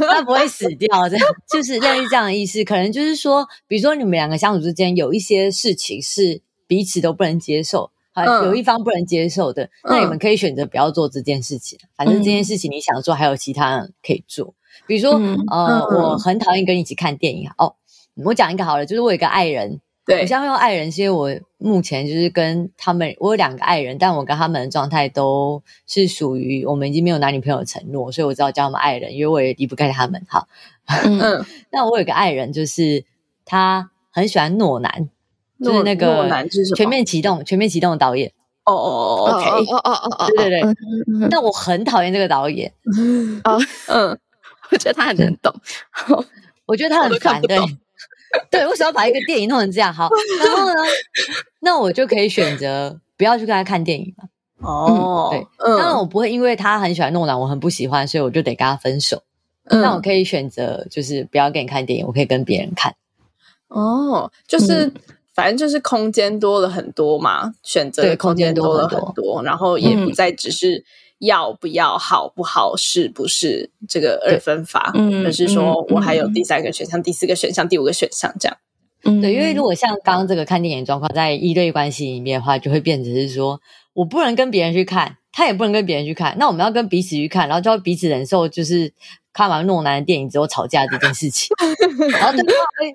[0.00, 1.08] 他不会死掉。
[1.08, 2.64] 这样就是类似这样的意思。
[2.64, 7.92] 可能就是说，比如说你们两个相处之间有一些事情是彼此都不能接受，
[8.42, 11.78] 有一方不能接受的，那你们可以选择不要做这件事情。
[11.96, 14.54] 反正这件事情你想做，还有其他人可以做。
[14.86, 17.50] 比如说，呃，我很讨厌跟你一起看电影。
[17.58, 17.74] 哦，
[18.24, 30.20] 我讲一个好了，就是我有一个爱人，对，我现在用爱人，是因为我目前就是跟他们，我有两个爱人，但我跟他们的状态都是属于我们已经没有男女朋友的承诺，所以我知道叫他们爱人，因为我也离不开他们。
[30.28, 30.46] 好，
[30.86, 33.04] 嗯， 那我有个爱人，就是
[33.44, 35.08] 他很喜欢诺男，
[35.62, 36.28] 就是那个
[36.76, 38.32] 全面启动，全面启动的导演。
[38.64, 42.72] 哦哦哦，OK，哦哦哦哦，对对对，但我很讨厌这个导演。
[43.44, 44.18] 哦，嗯。
[44.70, 45.50] 我觉得他很能懂，
[46.66, 47.40] 我觉得他很烦。
[47.40, 47.58] 对，
[48.50, 49.92] 对，为什么要把一个电影弄成这样？
[49.92, 50.08] 好，
[50.44, 50.74] 然后呢，
[51.60, 54.28] 那我就可以选择不要去跟他看电影了。
[54.60, 59.22] 哦，对，当然我不会因为他很喜欢诺兰，我很不喜欢，所以我就得跟他分手。
[59.70, 62.94] 那我可以选择就是不要跟你看电影，我可以跟别人看。
[63.68, 64.90] 哦，就是
[65.38, 70.84] 反正就是空间多了很多嘛，选择的空间多了很多，然后也不再只是。
[71.20, 74.92] 要不要好不好是不是这个二分法？
[74.94, 78.56] 嗯，而是说我还有第三个选项、第四个选项、第五个选项这样。
[79.02, 83.60] 嗯，对，因为如果像刚刚这个看电影状况，在一对关系里面的话，就会变成是说
[83.94, 88.92] 我不能跟别人去看，他也不能跟别人去看，那我们要跟彼此去看，然后就要彼此忍受，就是
[89.32, 91.48] 看完诺兰的电影之后吵架这件事情。
[92.10, 92.44] 然后对，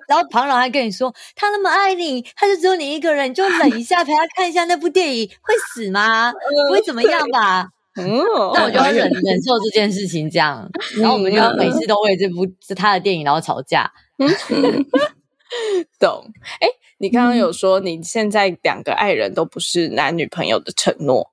[0.08, 6.32] 然后旁人还跟你说他那么爱你，他就只有你一个人，你就忍一下陪他看一下那部电影，会死吗？
[6.68, 7.68] 不会怎么样吧？
[7.96, 8.18] 嗯，
[8.54, 10.68] 那我就要忍忍受这件事情，这样，
[10.98, 13.92] 然后我们就要每次都为这部是他的电影然后吵架。
[16.00, 16.24] 懂？
[16.60, 16.68] 哎，
[16.98, 21.30] 你刚刚有说你现在两个爱人都不是男女朋友的承诺，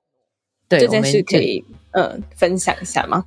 [0.78, 3.24] 对这件事可以嗯分享一下吗？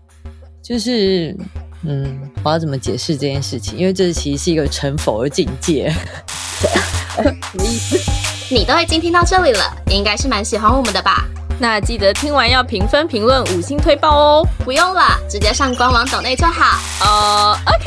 [0.62, 1.36] 就是
[1.84, 3.78] 嗯，我要怎么解释这件事情？
[3.78, 5.92] 因为这其实是一个成佛的境界，
[7.16, 8.12] 什么意思？
[8.54, 11.28] 你都已经听到这里了，应该是蛮喜欢我们的吧？
[11.58, 14.46] 那记得听完要评分、评论、五星推爆哦！
[14.66, 16.78] 不用了，直接上官网抖内就好。
[17.00, 17.86] 呃，OK，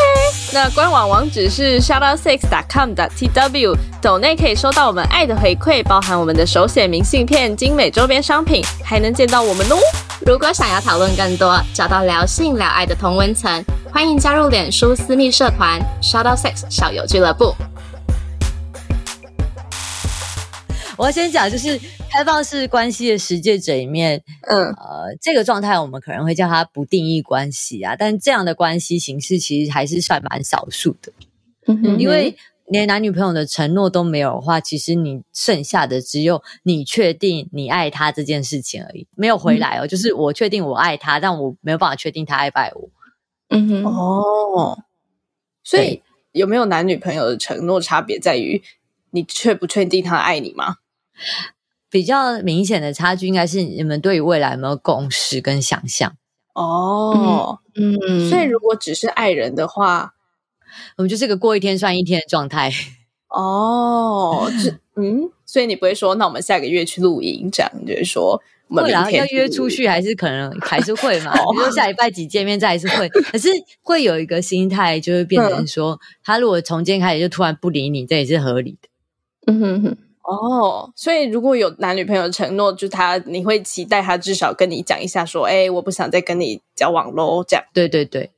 [0.53, 9.77] 那官网网址是 shoutoutsix.com.tw，抖内可以收到我们爱的回馈，包含我们的手写明信片、精美周边商品，还能见到我们哦。
[10.27, 17.55] 如果想要讨论更多，找到聊性聊爱的同温层，欢迎加入脸书私密社团 shoutoutsix 小友俱乐部。
[20.99, 21.79] 我要先讲，就是
[22.11, 31.13] 开放式关系的实践者里面，嗯，呃，这个状态我们可能会叫它不定义关系啊，但这样的关系形式其实还是算蛮少数的。
[31.67, 39.87] 嗯哼，因为连男女朋友的承诺都没有的话，其实你剩下的只有你确定你爱他这件事情而已，没有回来哦。
[39.87, 42.91] 就是我确定我爱他，但我没有办法确定他爱不爱我。
[43.51, 44.83] 嗯哼，哦，
[45.63, 48.61] 所以有没有男女朋友的承诺差别在于
[49.13, 50.75] 你确不确定他爱你吗？
[51.91, 56.15] 比较明显的差距应该是你们对于未来有没有共识跟想象
[56.55, 60.15] 哦，嗯，所以如果只是爱人的话，
[60.97, 62.73] 我们就是个过一天算一天的状态
[63.29, 64.51] 哦。
[64.63, 71.33] 这 嗯，所以你不会说，那我们下个月去露营，这样就是说，会然后要约出去，还是可能还是会嘛？
[71.55, 73.49] 比如说下礼拜几见面，再还是会，可是
[73.81, 78.89] 会有一个心态，就会变成说，他如果从今天开始就突然不理你，这也是合理的。
[79.47, 79.97] 嗯哼哼。
[80.29, 87.65] 哦，所以如果有男女朋友承诺，就他你会期待他至少跟你讲一下，说，哎，我不想再跟你交往喽，这样。
[87.73, 88.31] 对对对，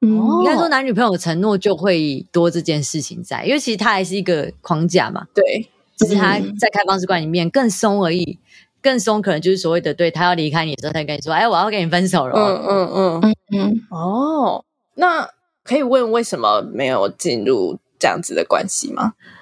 [0.00, 5.26] 哦，应该说男女朋友承诺就会多这件事情在，因为其实它还是一个框架嘛。
[5.34, 5.68] 对，
[5.98, 8.38] 只是他在开放式关里面更松而已，
[8.80, 12.32] 更松可能就是所谓的，对他要离开你的时候，他跟你说，哎，我要跟你分手了。
[12.34, 13.86] 嗯嗯嗯嗯。
[13.90, 15.28] 哦，那
[15.62, 19.12] 可以问为什么没有进入这样子的关系吗？
[19.18, 19.35] 嗯，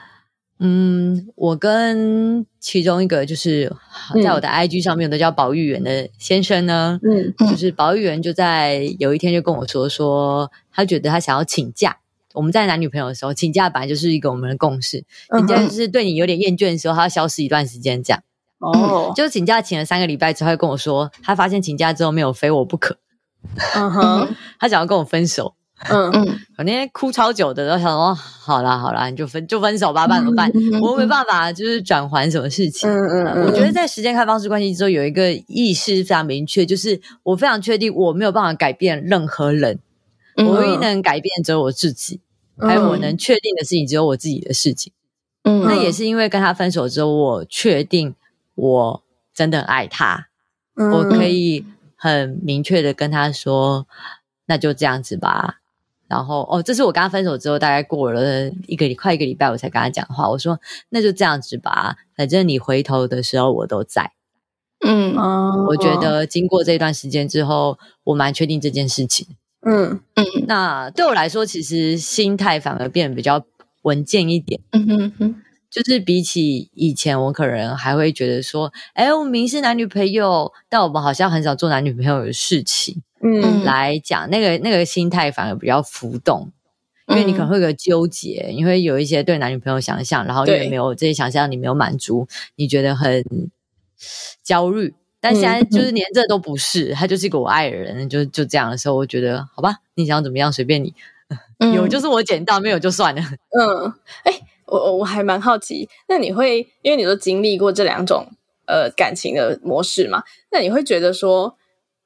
[1.34, 3.70] 我跟其中一个就是
[4.22, 11.98] 在我的 IG 上面都叫保育员的先生呢，嗯，就是保育员就在有一天就跟我说，说他觉得他想要请假。
[12.32, 15.04] 我们在男女朋友的时候，请假本来就是一个我们的共识，
[15.36, 18.22] 请假就是对你有点厌倦的时候，他要消失一段时间这样。
[18.58, 22.96] 哦， 就请假请了三个礼拜之后，跟我说他发现请假之后没有非我不可，
[23.76, 25.54] 嗯哼， 他想要跟我分手。
[25.90, 30.50] 嗯嗯，我那天哭超久的，然后想说，好啦好啦，你就分就分手吧，办怎么办？
[30.82, 32.88] 我没办法，就是转还什么事情。
[32.88, 39.78] 嗯嗯，我觉得在时间开放式关系之后，有一个意识非常明确，就是我非常确定我没有办法改变任何人，
[40.36, 42.20] 我唯一能改变只有我自己，
[42.58, 44.92] 还有我能确定的事情只有我自己的事情。
[45.42, 48.14] 嗯，那也是因为跟他分手之后，我确定
[48.54, 49.02] 我
[49.34, 50.28] 真的爱他，
[50.74, 51.66] 我可以
[51.96, 53.86] 很明确的跟他说，
[54.46, 55.60] 那就这样子吧。
[56.06, 60.28] 然后哦，这是我跟他分手之后，大概过了一个快一个礼拜，我才跟他讲话。
[60.28, 64.12] 我说那就这样子吧，反正你回头的时候我都在。
[64.86, 65.14] 嗯，
[65.66, 69.26] 我觉得经过这段时间之后，我蛮确定这件事情。
[69.66, 73.42] 嗯嗯，那对我来说，其实心态反而变得比较
[73.82, 74.60] 稳健一点。
[74.72, 75.34] 嗯哼哼，
[75.70, 83.02] 就是比起以前，我可能还会觉得说，哎，我们明是男女朋友，但我们好像很少做男女朋友的事情。
[83.26, 86.52] 嗯，来讲那个那个心态反而比较浮动，
[87.06, 93.24] 因为你可能会有个纠结，你会有一些对男女朋友想象，然后因为没有这些想象，你没有满足，你觉得很
[94.42, 94.92] 焦虑。
[95.20, 100.92] 但现在就是连这都不是，他就是一个我爱的人，就就这样的时候，我觉得好吧，你想怎么样随便你，
[101.74, 103.22] 有就是我捡到，没有就算了。
[103.22, 103.90] 嗯，
[104.24, 108.26] 哎，我我还蛮好奇，那你会因为你都经历过这两种
[108.66, 110.24] 呃感情的模式嘛？
[110.50, 111.56] 那你会觉得说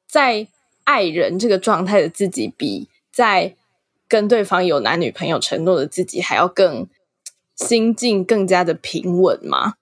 [0.07, 0.47] 在。
[0.89, 3.55] 爱人这个状态的自己，比在
[4.09, 6.89] 跟对方有男女朋友承诺的自己还要更
[7.55, 9.75] 心境更加的平稳吗？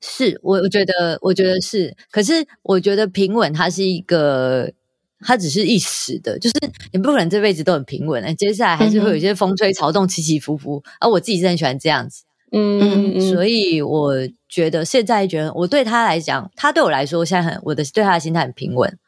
[0.00, 1.96] 是我，我觉得，我觉得是。
[2.10, 4.72] 可是，我觉得平稳，它是一个，
[5.20, 6.56] 它只是一时的，就是
[6.92, 8.20] 你不可能这辈子都很平稳。
[8.20, 10.82] 那接下来还是会有一些风吹草动、起起伏伏。
[10.98, 14.14] 而我自己是很喜欢这样子，嗯，所以我
[14.48, 18.98] 觉得现在觉得，我对他来讲，他对我来说，现在很我的对他的心态很平稳。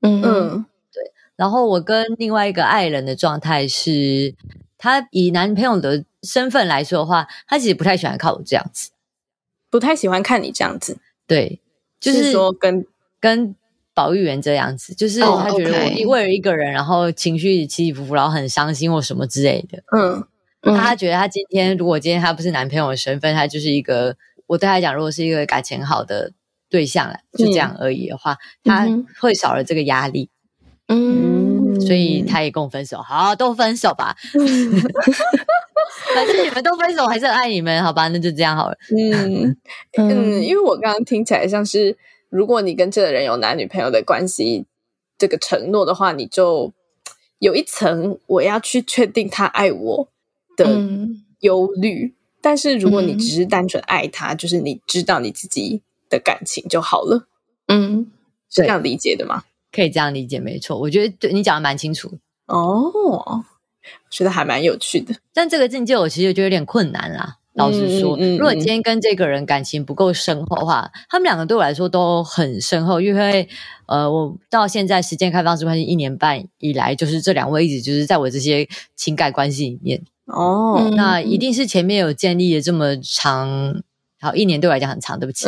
[0.00, 1.02] 嗯嗯，对。
[1.36, 4.34] 然后我跟另外一个爱人的状态是，
[4.78, 8.90] 他以男朋友的身份来说的话，他其实不太喜欢看我这样子，
[9.70, 10.98] 不太喜欢看你这样子。
[11.26, 11.60] 对，
[12.00, 12.86] 就是说跟
[13.20, 13.54] 跟
[13.92, 15.72] 保育员这样子，就是他觉得
[16.04, 19.82] 我为了一个人，然后情绪起起伏伏，然后很伤心或什么之类的。
[19.96, 20.24] 嗯，
[20.76, 24.16] 他觉得他今天如果今天他不是男朋友的身份，他就是一个
[24.46, 26.32] 我对他讲，如果是一个感情好的。
[26.68, 28.86] 对象了，就这样而已的话，他
[29.20, 30.28] 会少了这个压力，
[30.88, 34.16] 嗯，所以他也跟我分手，好，都分手吧。
[36.14, 38.08] 反正你们都分手，还是很爱你们，好吧？
[38.08, 38.76] 那就这样好了。
[38.96, 39.56] 嗯
[39.96, 41.96] 嗯，因为我刚刚听起来像是，
[42.28, 44.66] 如果你跟这个人有男女朋友的关系，
[45.18, 46.72] 这个承诺的话，你就
[47.38, 50.08] 有一层我要去确定他爱我
[50.56, 50.80] 的
[51.40, 52.14] 忧虑。
[52.40, 57.26] 但是如果你只是单纯爱他，就是你知道你自己的感情就好了。
[57.68, 58.06] 嗯，
[58.50, 59.42] 是这样理解的吗？
[59.72, 60.78] 可以这样理解，没错。
[60.78, 63.44] 我觉得对你讲的蛮清楚哦，
[64.10, 65.14] 觉得还蛮有趣的。
[65.34, 67.36] 但这个境界我其实觉得有点困难啦。
[67.54, 73.00] 老实说，如果今天跟这个人感情不够深厚的话，他们两个对我来说都很深厚。
[73.00, 73.48] 因为
[73.86, 80.02] 呃，我到现在时间开放式关系一年半以来，就是这两位一直就是在我这些情感关系里面。
[80.26, 83.82] 哦，那一定是前面有建立了这么长，
[84.18, 85.46] 好一年对我来讲很长，对不起，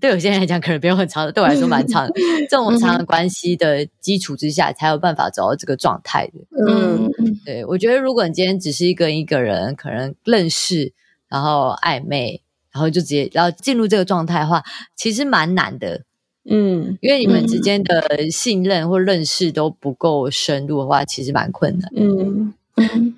[0.00, 2.08] 对有些人来讲可能不用很长，对我来说蛮长。
[2.48, 6.32] 这种长的关系的基础之下，才有办法走到这个状态的。
[6.66, 7.10] 嗯，
[7.44, 10.92] 对，我觉得如果你今天只是一个一个人，可能认识，
[11.28, 14.64] 然后暧昧，然后就直接然后进入这个状态的话，
[14.96, 16.02] 其实蛮难的。
[16.48, 21.90] 嗯，因为你们之间的信任或认识都不够深入的话，其实蛮困难。
[21.94, 23.16] 嗯嗯。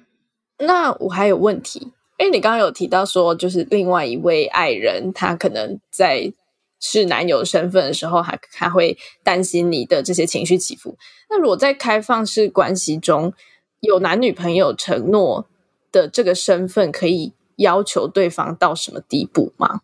[0.61, 6.32] 那我还有问题，因为你刚刚有提到说，就是另外一位爱人，他可能在
[6.80, 10.96] 是男友身份的时候，还还会担心你的这些情绪起伏。
[11.30, 13.32] 那如果在开放式关系中
[13.80, 15.46] 有男女朋友承诺
[15.90, 19.80] 的这个身份，可以要求对方到什么地步吗？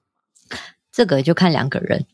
[0.92, 2.06] 这个就看两个人。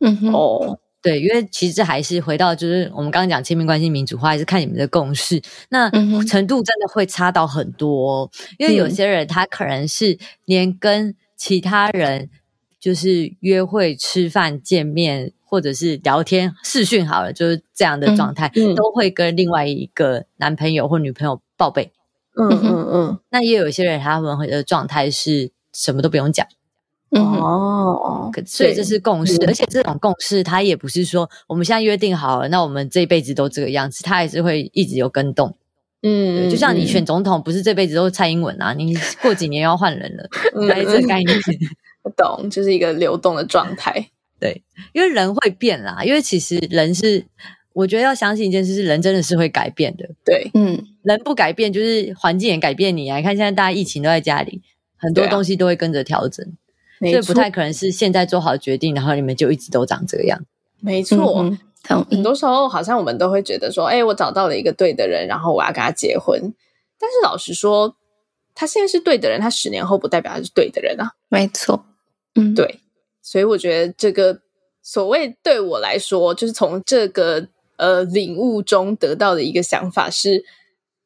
[0.00, 0.78] 嗯哼哦。
[1.02, 5.40] 对，因为其实还是回到就是我们刚刚讲亲密关系民主化，还是看你们的共识，
[5.70, 5.90] 那
[6.24, 8.30] 程度真的会差到很多。
[8.58, 12.28] 因为有些人他可能是连跟其他人
[12.78, 21.92] 就是约会、吃饭、见面，或者是聊天、视讯好了，就是这样的状态，都会跟另外一个男朋友或女朋友报备。
[22.36, 23.20] 嗯嗯嗯。
[23.30, 26.46] 那也有一些人他们的状态是什么都不用讲。
[27.10, 35.56] 哦，所以这是共识，而且这种共识，它也不是说我们现在约定好了，那我们这一辈子都这个样子，它还是会一直有跟动。
[36.02, 41.36] 嗯，就像你选总统，不是这辈子都是蔡英文啊，你过几年要换人了，来这概念。
[42.02, 44.08] 我懂，就是一个流动的状态。
[44.38, 44.62] 对，
[44.94, 47.26] 因为人会变啦，因为其实人是，
[47.74, 50.08] 我觉得要相信一件事，是人真的是会改变的。
[50.24, 53.18] 对，嗯，人不改变，就是环境也改变你啊。
[53.18, 54.62] 你看现在大家疫情都在家里，
[54.96, 56.46] 很多东西都会跟着调整。
[57.00, 60.38] 所以不太可能是现在做好决定，然后你们就一直都长这个样。
[60.80, 61.50] 没错，
[62.10, 66.38] 很多时候好像我们都会觉得说，哎，我找到了一个对的人，然后我要跟他结婚。
[66.98, 67.96] 但是老实说，
[68.54, 71.12] 他现在是对的人，他十年后不代表他是对的人啊。
[71.28, 71.86] 没错，
[72.34, 72.80] 嗯，对。
[73.22, 74.40] 所以我觉得这个
[74.82, 80.44] 所谓对我来说，就是从这个呃领悟中得到的一个想法是，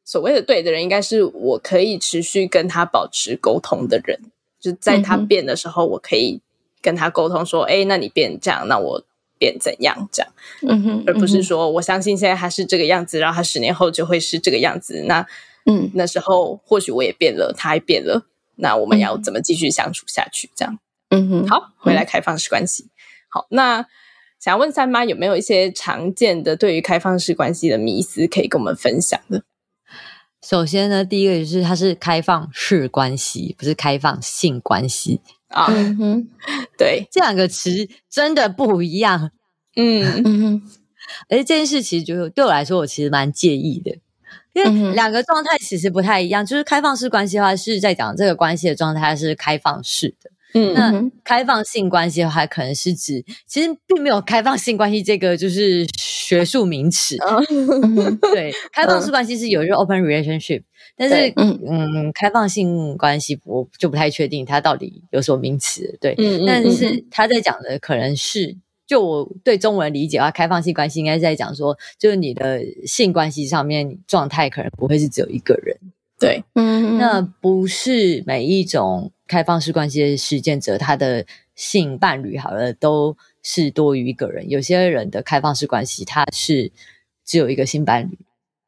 [0.04, 4.20] 所谓的对的人，应该是我可以持续跟他保持沟通的人。
[4.64, 6.40] 就在他变的时候，我可以
[6.80, 9.04] 跟他沟通说：“哎，那你变这样，那我
[9.36, 10.32] 变怎样？”这样，
[10.66, 15.04] 嗯哼，而不是说我相信现在他是这个样子，然后他十年后就会是这个样子。
[15.06, 15.26] 那，
[15.66, 20.48] 嗯，那时候或许我也变了，他也变了，那我们要怎么继续相处下去？
[20.56, 20.78] 这样，
[21.10, 22.88] 嗯哼，好，回来开放式关系。
[23.28, 23.86] 好，那
[24.40, 29.42] 想要问三妈有没有一些常见的对于开放式关系的迷思可以跟我们分享的？
[30.44, 35.72] 首先呢，第一个就是它是开放式关系，不是开放性关系啊。
[36.76, 39.30] 对，这两个词真的不一样。
[39.74, 40.62] 嗯嗯，
[41.30, 43.96] 而且这件事其实就对我来说，我其实蛮介意的，
[44.52, 46.44] 因为两个状态其实不太一样。
[46.44, 50.30] 就是开放式关系的话，是在讲这个关系的状态是开放式的。
[50.54, 57.16] 嗯，那开放性关系的话，可能是指其实并没有开放性关系这个就是学术名词。
[58.32, 60.62] 对，开放式关系是有一个 open relationship，
[60.96, 65.98] 但是嗯，开放性关系我就不太确定它到底有什么名词。
[66.00, 75.76] 对，但是他在讲的可能是，就我对中文理解的话，开放性关系应该在讲说，就是你的性关系上面状态可能不会是只有一个人。
[76.24, 79.10] 对，嗯，那不是每一种。
[79.26, 84.50] 开放式关系的实践者，他的性伴侣好了都是多于一个人。
[84.50, 86.70] 有些人的开放式关系，他是
[87.24, 88.18] 只有一个性伴侣。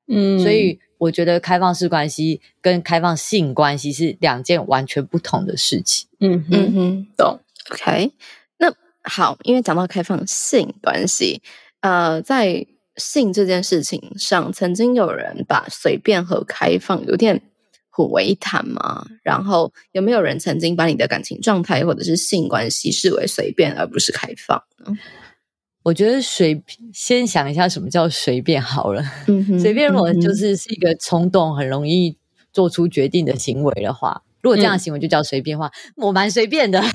[0.08, 6.08] 嗯，所以我觉得开放式关系跟开放性关系是两件完全不同的事情。
[6.20, 7.38] 嗯嗯哼，懂。
[7.70, 8.12] OK，
[8.56, 11.42] 那好，因为讲到开放性关系，
[11.80, 12.66] 呃，在
[12.96, 17.42] 性这件事情上，曾经有人把随便和开放有点。
[17.88, 19.06] 混为一谈吗？
[19.22, 24.94] 然后有没有人曾经把你的感情状态或者是性关系视为随便而不是开放呢？
[25.82, 29.02] 我觉得随先想一下什么叫随便好了。
[29.58, 32.18] 随便我就是是一个冲动，很容易
[32.52, 36.80] 做出决定的行为的话，如果这样的行为就叫随便话，我蛮随便的，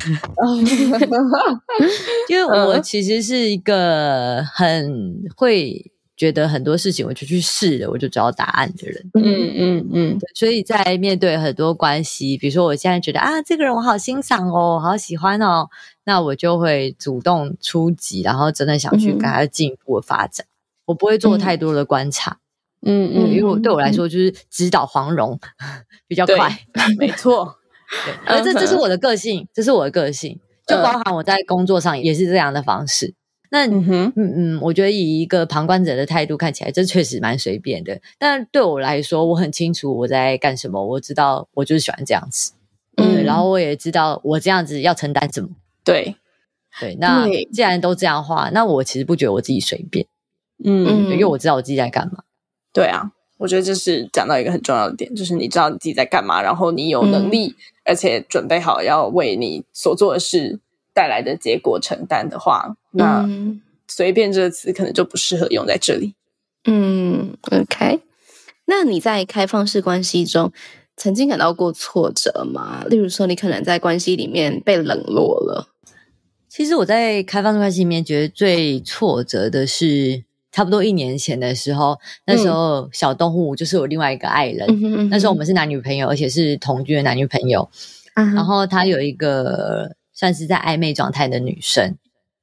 [2.29, 5.91] 因为我其实是一个很会。
[6.17, 9.09] 觉得很多事情我就去试了，我就知道答案的人。
[9.15, 15.67] 嗯嗯嗯，所以在面对很多关系，比如说我现在觉得啊，这个人我好欣赏哦，好喜欢哦，
[16.05, 20.45] 那我就会主动出击，然后真的想去跟他进一步的发展。
[20.85, 22.37] 我不会做太多的观察。
[22.85, 25.39] 嗯嗯，因为我对我来说就是指导黄蓉
[26.07, 26.49] 比较快。
[26.97, 27.57] 没错，
[28.25, 33.13] 而这这是我的个性，这是我的个性，就包含我在工作上也是这样的方式。
[33.53, 37.99] 那嗯哼，嗯嗯，我觉得以一个旁观者的态度看起来，这确实蛮随便的。
[38.17, 42.53] 但对我来说，我很清楚我在干什么，我知道我就是喜欢这样子，
[42.95, 45.49] 嗯，然后我也知道我这样子要承担什么。
[45.83, 46.15] 对，
[46.79, 46.95] 对。
[46.95, 50.07] 那既然都这样话，那我其实不觉得我自己随便，
[50.63, 52.23] 嗯，因为我知道我自己在干嘛。
[52.73, 57.55] 对啊，我觉得这是讲到一个很重要的点，就是你知道你自己在干嘛，然后你有能力，
[57.85, 60.59] 而且准备好要为你所做的事。
[60.93, 63.25] 带来的结果承担的话，那
[63.87, 66.15] 随便这个词可能就不适合用在这里。
[66.65, 68.01] 嗯，OK。
[68.65, 70.51] 那你在开放式关系中
[70.97, 72.83] 曾经感到过挫折吗？
[72.89, 75.69] 例如说，你可能在关系里面被冷落了。
[76.49, 87.69] 其实我在开放式关系里面觉得最挫折的是，差不多一年前的时候，那时候小动物就是我另外一个爱人，那时候我们是男女朋友，而且是同居的男女朋友。
[88.13, 89.95] 然后他有一个。
[90.13, 91.95] 算是在暧昧状态的女生，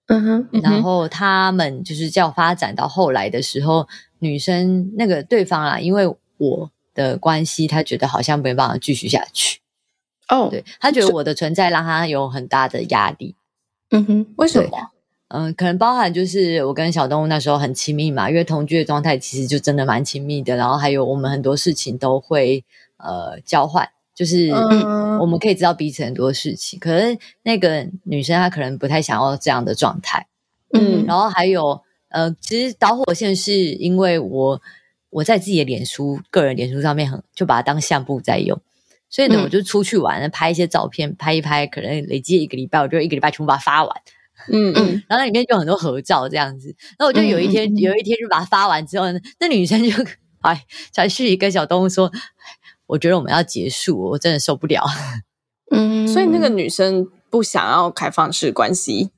[0.09, 3.87] 嗯哼，然后他们就是叫发展到后来的时候，
[4.19, 9.61] 女生那个对方啊，因为我的关系，他觉得好像没办法继续下去。
[10.29, 13.37] 哦，对他觉得我的存在让他有很大的压力。
[13.91, 14.91] 嗯哼，为什么？
[15.29, 22.65] 嗯，可能包含就是我跟小动物那时候很亲密嘛，因为同居的状态其实就真的蛮亲密的，然后还有我们很多事情都会
[22.97, 23.89] 呃交换。
[24.15, 24.51] 就是
[25.21, 30.27] 我们可以知道彼此很多事情，可是那个女生她可能不太想要这样的状态，
[30.73, 34.61] 嗯，然后还有呃，其实导火线是因为我
[35.11, 38.61] 我在自己的脸书个人脸书上面很就把它当相簿在用，
[39.09, 43.97] 所以呢，我就出去玩拍一些照片，拍一拍，可能累积一个礼拜，我就一个礼拜全部把它发完，
[44.53, 49.93] 嗯嗯，然后那里面就很多合照这样子，那我就有一天有一天就把它发完之后呢，那女生就
[50.41, 52.11] 哎才是一个小动物说。
[52.89, 54.83] 我觉得我们要结束，我真的受不了。
[55.71, 59.11] 嗯，所以那个女生不想要开放式关系，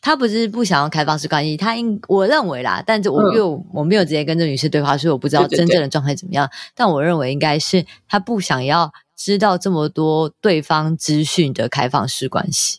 [0.00, 6.48] 她不是不想要开放式关系，她应我认为啦，但是我又我没有直接跟这女士对话，所以我不知道真正的状态怎么样。
[6.76, 12.78] 但我认为应该是她不想要知道这么多对方资讯的开放式关系。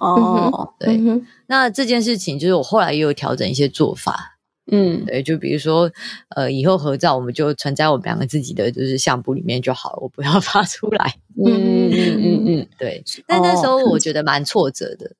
[0.00, 0.98] 哦，对，
[1.46, 4.38] 那这件事情就是我后来也有调整一些做法。
[4.72, 5.90] 嗯，对，就比如说，
[6.36, 11.16] 呃，以后合照我们就存在我们两个自己的就是相簿里面就好了，我不要发出来。
[11.44, 13.02] 嗯嗯嗯嗯，对。
[13.26, 15.10] 但那时候我觉得蛮挫折的。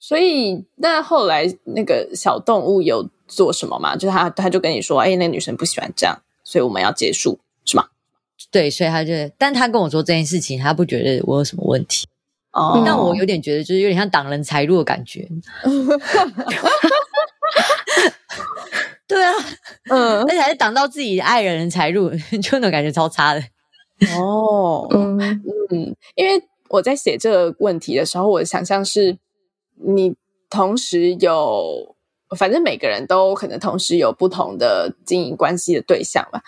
[0.00, 3.96] 所以那后来那个小动物有做什么吗？
[3.96, 7.86] 就他他就跟你说，哎，那女生不喜欢这样，所以我们要结束，是吗？
[8.50, 12.08] 对，所以他就，但他跟我说这件事情，他不觉得我有什么问题。
[12.56, 15.28] 哦，但我有点觉得，就是有点像挡人财路的感觉。
[19.06, 19.32] 对啊，
[19.90, 22.10] 嗯，而且还是挡到自己爱人的财路，
[22.42, 23.40] 就那种感觉超差的。
[24.18, 25.18] 哦，嗯。
[25.70, 29.18] 嗯，因为我在写这个问题的时候，我的想象是，
[29.74, 30.14] 你
[30.48, 31.94] 同时有，
[32.36, 36.40] 反正每个人都可能同时有不同的经营关系的对象吧，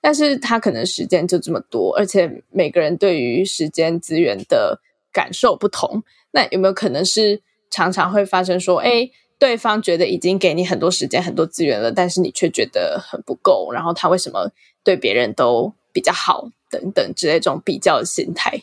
[0.00, 4.80] 但是他可能时间就这么多，而且每个人对于时间资源的
[5.14, 6.02] 感受不同，
[6.32, 7.40] 那有没有可能是
[7.70, 9.10] 常常会发生说，哎？
[9.36, 13.70] 对方觉得已经给你很多时间、很多资源了，但是你却觉得很不够。
[13.72, 14.48] 然后他为什么
[14.84, 18.62] 对别人都比较好，等等之类这种比较的心态，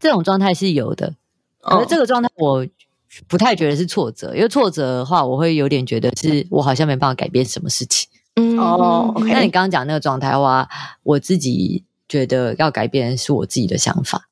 [0.00, 1.14] 这种状态是有的。
[1.60, 2.66] 可是这个状态我
[3.28, 8.10] 不太觉得是挫折，因为挫折的话，我会有点觉得是我好像没办法改变什么事情。
[8.34, 10.68] 嗯哦，OK，那你刚刚讲那个状态的话，
[11.04, 14.28] 我自己觉得要改变是我自己的想法。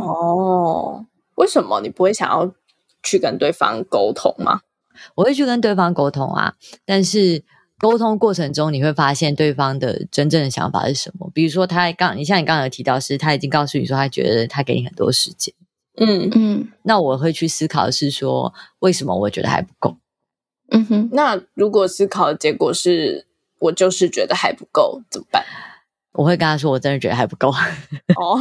[0.00, 2.52] 嗯哦，为什么你不会想要
[3.02, 4.60] 去跟对方沟通吗？
[5.14, 7.42] 我会去跟对方沟通啊，但是
[7.78, 11.30] 沟通过程中你会发现对方的真正的想法是什么。
[11.32, 15.54] 比如说，他刚你像你刚刚有提到，是他已经告诉你说他觉得他给你很多时间，
[15.96, 19.96] 嗯嗯，那我会去思考的是说，为什么我觉得还不够？
[20.72, 23.26] 嗯哼，那如果思考的结果是
[23.60, 25.42] 我就是觉得还不够，怎么办？
[26.12, 27.48] 我会跟他说，我真的觉得还不够。
[28.20, 28.38] 哦，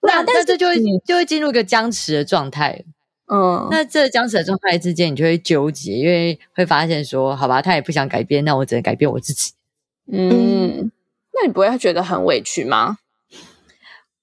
[0.00, 2.84] 那那这就会就会进入一个僵持的状态。
[3.30, 9.52] 嗯，那这僵持的状态之间，你就会纠结，因为会发现说，好吧，他也不想改变，那我只能改变我自己。
[10.10, 10.90] 嗯，
[11.34, 12.98] 那你不会觉得很委屈吗？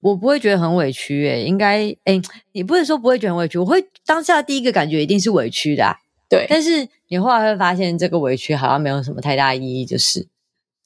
[0.00, 2.20] 我不会觉得很委屈，诶，应该，诶，
[2.52, 5.96] 你不能说不会觉得很委屈，我会当下第一个感觉一定是委屈的，
[6.28, 6.46] 对。
[6.48, 10.26] 但是你后来会发现，这个委屈好像没有什么太大意义，就是，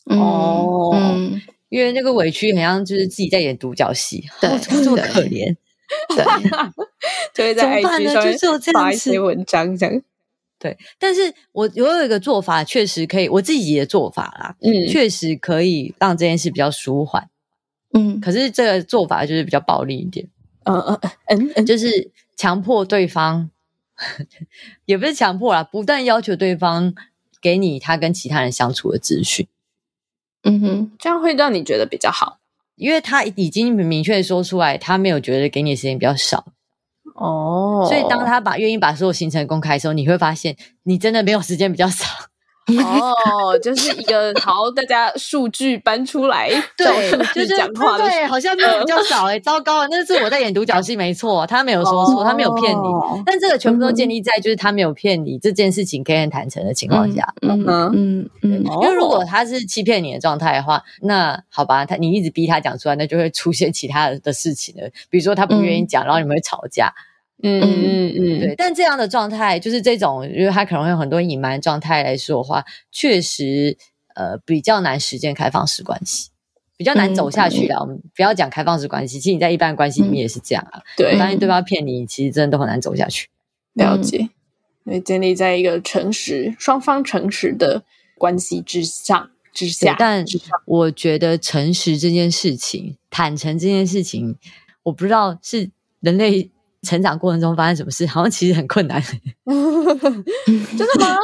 [0.04, 0.69] 哦，
[1.70, 5.56] 因为那个委屈好像就是自己在演独角戏，对， 这么可怜，
[6.14, 6.24] 对，
[7.32, 7.82] 就会在 IG
[8.36, 10.02] 上面发一些文章这样。
[10.60, 17.30] 对，但是我我有一个做法，确实可以，我自己的做法啦，嗯，确实可以让这件事比较舒缓。
[17.94, 20.28] 嗯，可是这个做法就是比较暴力一点，
[20.64, 20.78] 嗯
[21.28, 23.48] 嗯嗯，就是强迫对方，
[24.84, 26.94] 也不是强迫啦，不但要求对方
[27.40, 29.46] 给你他跟其他人相处的资讯，
[30.42, 32.38] 嗯哼，这样会让你觉得比较好，
[32.76, 36.46] 因为他已经明确说出来，他没有觉得给你的时间比较少，
[37.14, 42.06] 哦，所以当他把愿意把所有行程公开的时候，你会发现你真的没有时间比较少。
[42.78, 66.92] 哦，就是一个好，大家数据搬出来， 对，就是讲话的，对，好像没有比较少哎，糟糕，那是我在演独角戏，没错，他没有说错，他没有骗你，但这个全部都建立在就是他没有骗你这件事情可以很坦诚的情况下，嗯嗯嗯，因为如果他是欺骗你的状态的话，那好吧，他你一直逼他讲出来，那就会出现其他的事情了，比如说他不愿意讲，然后你们会吵架。
[67.42, 73.76] 嗯嗯嗯，对，但这样的状态就是这种，因为他可能会有很多隐瞒状态来说的话，确实
[74.14, 76.30] 呃比较难实践开放式关系，
[76.76, 77.78] 比较难走下去的。
[77.80, 80.82] 我们不要讲开放式关系，其实你在一般关系里面也是这样啊。
[80.96, 83.28] 对，发现对方骗你，其实真的都很难走下去。
[83.74, 84.18] 了解，
[84.84, 87.82] 因为建立在一个诚实、双方诚实的
[88.18, 89.96] 关系之上之下。
[89.98, 90.24] 但
[90.66, 94.36] 我觉得诚实这件事情、坦诚这件事情，
[94.82, 95.70] 我不知道是
[96.00, 96.50] 人类。
[96.82, 99.02] 成长过程中发生什么事，好像其实很困难，
[99.46, 101.16] 真的吗？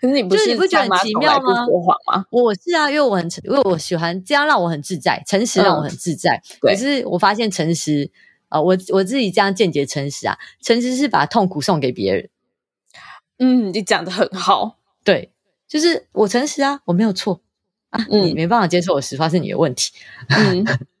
[0.00, 1.64] 可是你不是你不觉得很奇妙吗？
[1.66, 2.24] 说谎吗？
[2.30, 6.42] 我是啊，因为我很因为我喜欢这样让我很自在，诚实让我很自在。
[6.60, 8.10] 可是我发现诚实
[8.48, 12.28] 啊，我我自己这样见解诚实啊，诚实是把痛苦送给别人。
[13.38, 15.32] 嗯，你讲的很好，对，
[15.66, 17.40] 就是我诚实啊，我没有错
[17.90, 19.92] 啊，你没办法接受我实话是你的问题。
[20.28, 20.64] 嗯。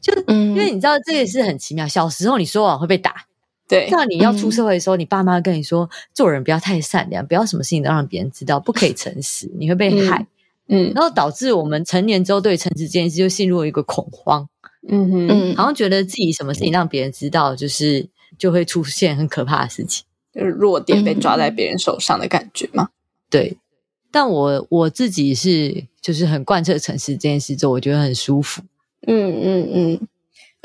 [0.00, 1.86] 就因为你知道这也是很奇妙。
[1.86, 3.26] 小时候你说谎会被打，
[3.68, 3.88] 对。
[3.88, 10.26] 像你要出社会的时候，你爸妈跟你说做人不要太善良，不要什么事情都让别人知道，不可以诚实，你会被害。
[10.66, 14.48] 嗯，然后导致我们成年之后对诚实这件事就陷入了一个恐慌。
[14.88, 18.06] 嗯哼，好像觉得自己什么事情让别人知道，就是
[18.38, 20.04] 就会出现很可怕的事情，
[20.34, 22.88] 就是弱点被抓在别人手上的感觉嘛。
[23.30, 23.56] 对，
[24.10, 28.62] 但我我自己是就是很贯彻诚实这件事之后，我觉得很舒服。
[29.06, 30.08] 嗯嗯嗯，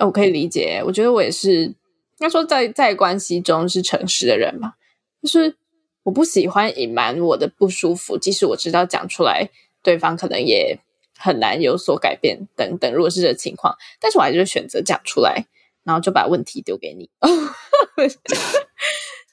[0.05, 0.81] 我可以理解。
[0.85, 1.75] 我觉得我也是，应
[2.19, 4.75] 该说在在关系中是诚实的人吧。
[5.21, 5.55] 就是
[6.03, 9.49] 我不喜欢隐瞒我的不舒服，即使我知道讲出来，
[9.83, 10.79] 对方可能也
[11.17, 12.93] 很难有所改变等等。
[12.93, 15.45] 如果是这情况，但是我还是选择讲出来，
[15.83, 17.09] 然后就把问题丢给你。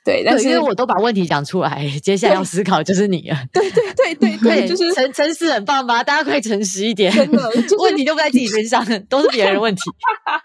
[0.07, 3.37] 对，但是因为我都把问题讲出来，接下来要思考就是你了。
[3.53, 6.05] 对对对 对对，就是诚诚实很棒吧？
[6.05, 7.51] 大家可以诚实一点，真的，
[7.83, 9.83] 问题都不在自己身上，都是别人的问题。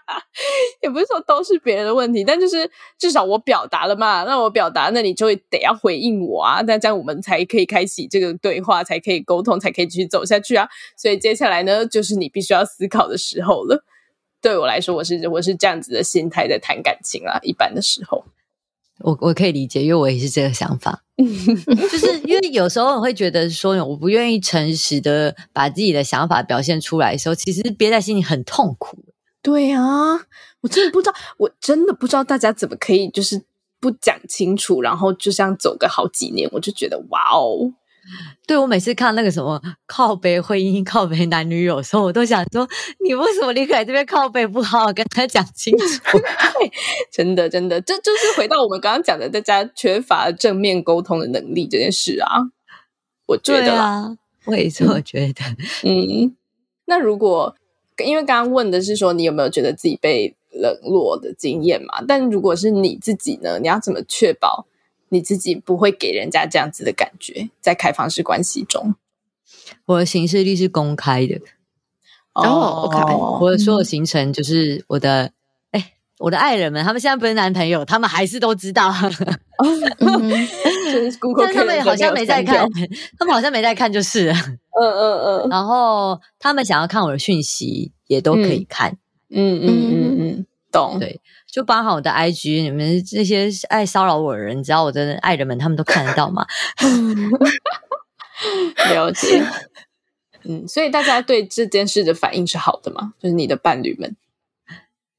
[0.82, 10.66] 也不是说都是别人的问题，但就是至少我表达了嘛，那我表达，那你就会得要回应我啊，那这样我们才可以开启这个对话，才可以沟通，才可以继续走下去啊。
[10.96, 13.84] 所以接下来呢，就是你必须要思考的时候了。
[14.40, 18.24] 对我来说，我是我是这样子的心态在谈感情啊，一般的时候。
[19.00, 28.96] 我我可以理解，因为我也是这个想法， 就是因为有时候我会觉得说，我不愿意诚实的把自己的想法表现出来的时候，其实憋在心里很痛苦。
[29.42, 30.20] 对啊，
[30.60, 33.42] 我真的不知道，我真的不知道大家怎么可以就是
[33.80, 37.72] 不讲清楚，然后就这样走个好几年，我就觉得哇哦。
[38.46, 42.68] 对我每次看那个什么靠背婚姻、靠背男女友的时候，我都想说，
[43.04, 46.18] 你为什么离开这边靠背不好好跟他讲清楚？
[47.12, 52.50] 真的，真的，这就是回到我们刚刚讲的，大家缺乏正面沟通的能力这件事啊。
[53.26, 55.44] 我觉得啊，我也这么觉得。
[55.88, 56.34] 嗯，
[56.86, 57.54] 那如果
[58.04, 62.02] 因为刚刚问的是说你有没有觉得自己被冷落的经验嘛？
[62.06, 64.66] 但如果是你自己呢，你要怎么确保？
[65.12, 68.94] 你自己不会给人家这样子的感觉，在开放式关系中，
[69.84, 71.38] 我的行事历是公开的。
[72.32, 75.30] 哦，OK，我的所有行程就是我的，
[75.72, 78.90] 哎，我的爱人们，他们现在不是男朋友，他们还是都知道。
[81.38, 82.66] 但他们好像没在看，
[83.18, 84.32] 他们好像没在看，就是。
[84.32, 85.48] 嗯嗯嗯。
[85.50, 88.96] 然后他们想要看我的讯息，也都可以看。
[89.28, 90.98] 嗯嗯嗯嗯，懂。
[90.98, 91.20] 对。
[91.52, 96.46] 就绑好我的 IG，你们这些爱骚扰我的人，你知道我的爱人们，他们都看得到吗？
[98.90, 99.44] 了解。
[100.44, 103.12] 嗯，所以大家对这件事的反应是好的吗？
[103.20, 104.16] 就是你的伴侣们，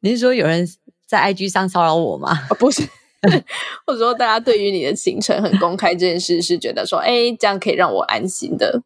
[0.01, 0.67] 你是说有人
[1.05, 2.35] 在 IG 上骚扰我吗？
[2.57, 2.81] 不是，
[3.85, 8.81] 或者说大家对于你的行程很公开这件事，是觉得说，哎，这样可以让我安心的，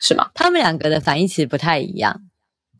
[0.00, 0.30] 是吗？
[0.32, 2.22] 他们两个的反应其实不太一样。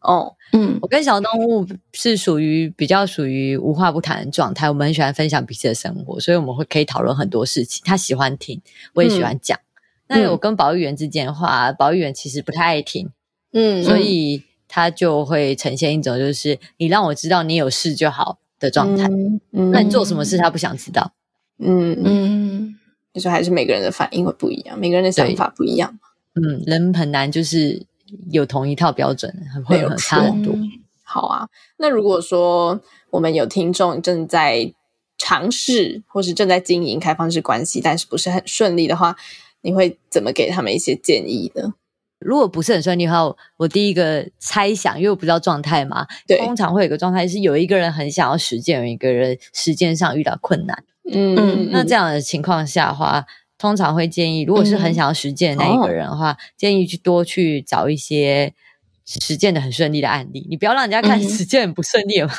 [0.04, 7.82] 哦，嗯，我跟小动物是属于比较属于无话不谈的状态，我们很喜欢分享彼此的生活，所以我们会可以讨论很多事情。
[7.86, 8.60] 他喜欢听，
[8.92, 9.58] 我也喜欢讲。
[10.06, 13.08] 那我跟保育员之间的话，保育员其实不太爱听，
[13.52, 19.08] 嗯，所以他就会呈现一种就是你让我知道你有事就好的状态。
[19.52, 21.14] 嗯，那你做什么事他不想知道？
[21.58, 22.74] 嗯嗯，
[23.14, 25.98] 就是还是每个人的反应会不一样，每个人的想法不一样。
[26.34, 27.86] 嗯，人很难就是。
[28.30, 29.34] 有同一套标准，
[29.64, 30.54] 会有差很多。
[31.02, 32.80] 好啊，那如果说
[33.10, 34.72] 我们有听众正在
[35.18, 39.14] 尝试或是正在经营开放式关系，但是不是很顺利的话，
[39.60, 41.74] 你会怎么给他们一些建议呢？
[42.18, 46.06] 如果不是很顺利的话，我第一个猜想，因为我不知道状态嘛，
[46.38, 50.84] 通常会有个状态是有一个人很想要实践，有一个人实践上遇到困难。
[51.12, 53.26] 嗯，那这样的情况下的话。
[53.58, 58.52] 通常会建议，如果是很想要实践的那一个人的话，建议去多去找一些
[59.06, 60.46] 实践的很顺利的案例。
[60.50, 62.30] 你不要让人家看实践很不顺利嘛，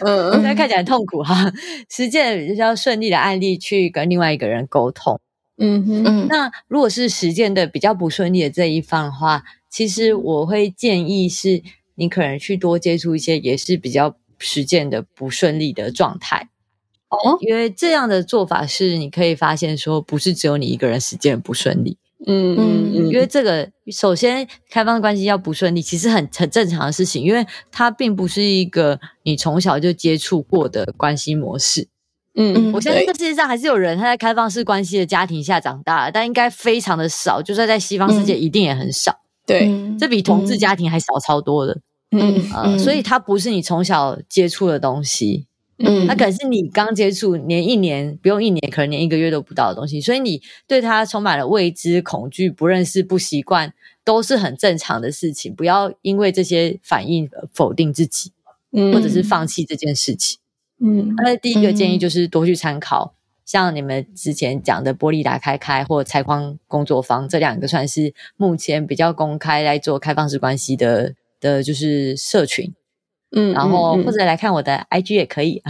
[0.00, 1.52] 嗯， 人家看起来很痛苦哈。
[1.90, 5.20] 实践比较顺利的案例去跟另外一个人沟通。
[5.58, 11.62] 嗯哼，那如果是实践的比较不顺利的这一方的话，其实我会建议是，
[11.94, 16.48] 你可能去多接触一些也是比较实践的不顺利的状态。
[17.12, 21.98] 哦，因为这样的做法是你可以发现说，不是只有你一个人实践不顺利。
[22.26, 31.88] 嗯嗯嗯，因为这个首先开放关系要不顺利，其实很很正常的事情，因为它并不是一个你从小就接触过的关系模式。
[32.34, 39.14] 嗯，我相信这世界上还是有人他在开放式关系的家庭下长大，但应该非常的少，就算在西方世界一定也很少。
[39.44, 41.78] 对，这比同志家庭还少超多的。
[42.12, 45.46] 嗯呃，所以它不是你从小接触的东西。
[45.84, 53.72] 嗯，那可是你刚接触，连一年不用一年，可能连一个月都不到的东西，所以你对它充满了未知、恐惧、不认识、不习惯，
[54.04, 55.54] 都是很正常的事情。
[55.54, 58.32] 不要因为这些反应否定自己，
[58.72, 60.38] 嗯，或者是放弃这件事情。
[60.80, 63.14] 嗯，那第一个建议就是多去参考，
[63.44, 72.72] 像你们之前讲的玻璃打开开或拆框工作坊这两个，算是目前比较公开来做开放式关系的的，就是社群。
[73.34, 75.62] 嗯，然后或者来看我的 IG 也 可以，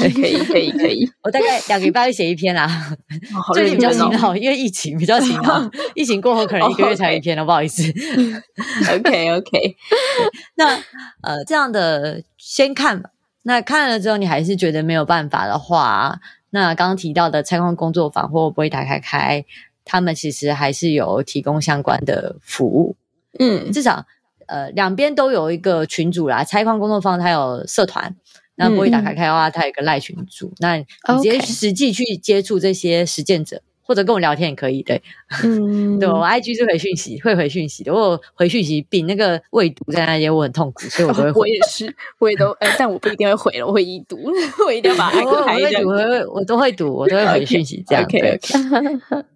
[0.00, 1.06] 可以可以可以。
[1.22, 2.96] 我大概两个礼拜会写一篇啦，
[3.52, 5.70] 最近比较勤劳，因为疫情比较勤劳。
[5.94, 7.82] 疫情过后可能一个月才一篇了，不好意思。
[8.94, 9.76] OK OK，
[10.54, 10.76] 那
[11.22, 13.10] 呃这样的先看吧。
[13.42, 16.18] 那看了之后你还是觉得没有办法的话，
[16.50, 19.44] 那刚刚提到的拆框工作坊或不会打开开，
[19.84, 22.96] 他们其实还是有提供相关的服务。
[23.38, 24.06] 嗯，至少。
[24.46, 28.14] 呃，两边都有一个群主啦，拆矿工作坊它有社团，
[28.56, 30.84] 那玻璃打开开的话，它有一个赖群主，那你
[31.16, 35.02] 直接实际去接触这些实践者，或者跟我聊天也可以，对，
[35.42, 36.14] 嗯， 对我。
[36.24, 44.18] IG 是回讯息，会回讯息的，我回讯息比那个未读在那些我很痛苦，所以我都会，我也是，我也都，呃，但我不一定会回了，我会已读，
[44.66, 48.94] 我一定要把它 开一下，我会，我都会读，我都会回讯息，这样，OK OK，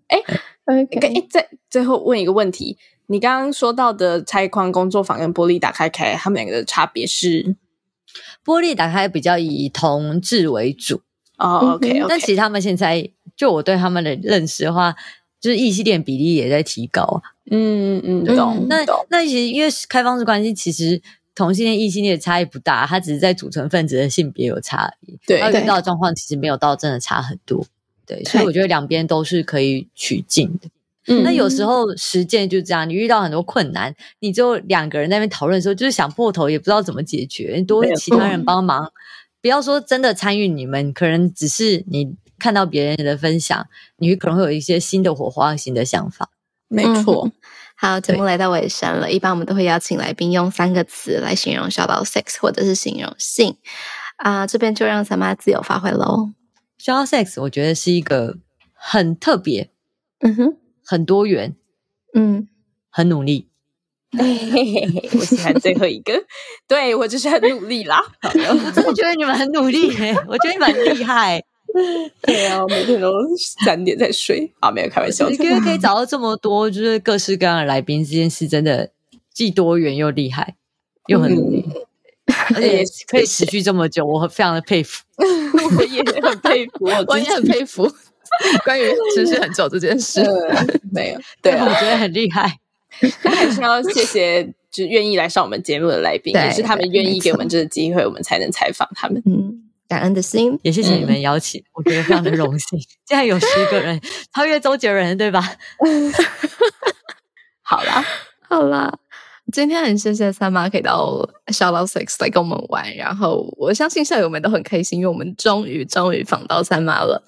[0.09, 0.18] 哎
[0.64, 2.78] ，OK，哎，再最后问一个问题。
[3.11, 7.56] 你刚刚说到的拆框工作坊跟玻璃打开开，他们两个的差别是，
[8.44, 11.00] 玻璃打开比较以同志为主
[11.38, 14.94] 哦，OK，但其实他们现在就我对他们的认识的话，
[15.40, 18.66] 就是异性恋比例也在提高，嗯嗯嗯，懂。
[18.68, 21.00] 那那其实因为开放式关系，其实
[21.34, 27.64] 同性恋异性恋差异不大，它只是在组成分子的性别有差异，对，遇到的状况其实没有到真的差很多，
[28.04, 30.68] 对，所以我觉得两边都是可以取进的。
[31.22, 38.92] 那有时候实践就这样，你遇到很多困难，你就两个人在那边讨论的时候，就是想破头，也不知道怎么解决，你多其他人帮忙。
[39.40, 43.66] 不要说真的参与，你们可能只是你看到别人的分享，
[43.98, 46.30] 你可能会有一些新的火花、新的想法。
[46.68, 47.30] 没错。
[47.80, 53.56] 好，节目来到尾声了，一般我们都会邀请来宾用三个词来形容小岛 sex，或者是形容性
[54.16, 56.32] 啊，这边就让三妈自由发挥喽。
[56.76, 58.38] 小岛 sex，我觉得是一个
[58.72, 59.70] 很特别，
[60.18, 60.56] 嗯哼。
[60.91, 61.55] 很多元，
[62.14, 62.49] 嗯，
[62.89, 63.49] 很努力。
[64.18, 66.14] 我喜欢最后一个，
[66.66, 68.03] 对我就是很努力啦。
[68.24, 69.91] 我真的觉得你们很努力，
[70.26, 71.45] 我觉得你们很厉害。
[72.22, 75.28] 对啊，我每天都三点在睡啊，没有开玩笑。
[75.28, 78.91] 因为可以找到这么多就是各式各样的来宾，这件事真的
[79.34, 80.57] 既多元又厉害，
[81.09, 81.66] 又很努力，
[82.55, 85.05] 而且可以持续这么久，我非常的佩服。
[85.18, 87.86] 我也很佩服，我也很佩服。
[88.64, 90.22] 关于持续很久这件事，
[90.93, 92.59] 没有，对，我觉得很厉害。
[93.22, 99.22] 还是要谢谢，就愿意来上我们节目的来宾，也是他们愿意给我们这个机会，我们才能采访他们。
[99.26, 102.81] 嗯，感恩的心，也谢谢你们邀请，我觉得非常的荣幸。
[103.07, 104.01] 现在有十个人，
[104.35, 105.41] 超越周杰伦，对吧？
[107.62, 108.05] 好啦，
[108.49, 108.99] 好啦。
[109.51, 117.24] 今天很谢谢三妈可以到 Shout Out Six 来跟我们玩，然后我相信校友们都很开心，因为我们终于终于访到三妈了。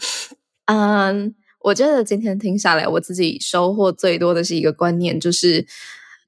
[0.70, 5.66] 嗯，我觉得今天听下来，我自己收获最多的是一个观念，就是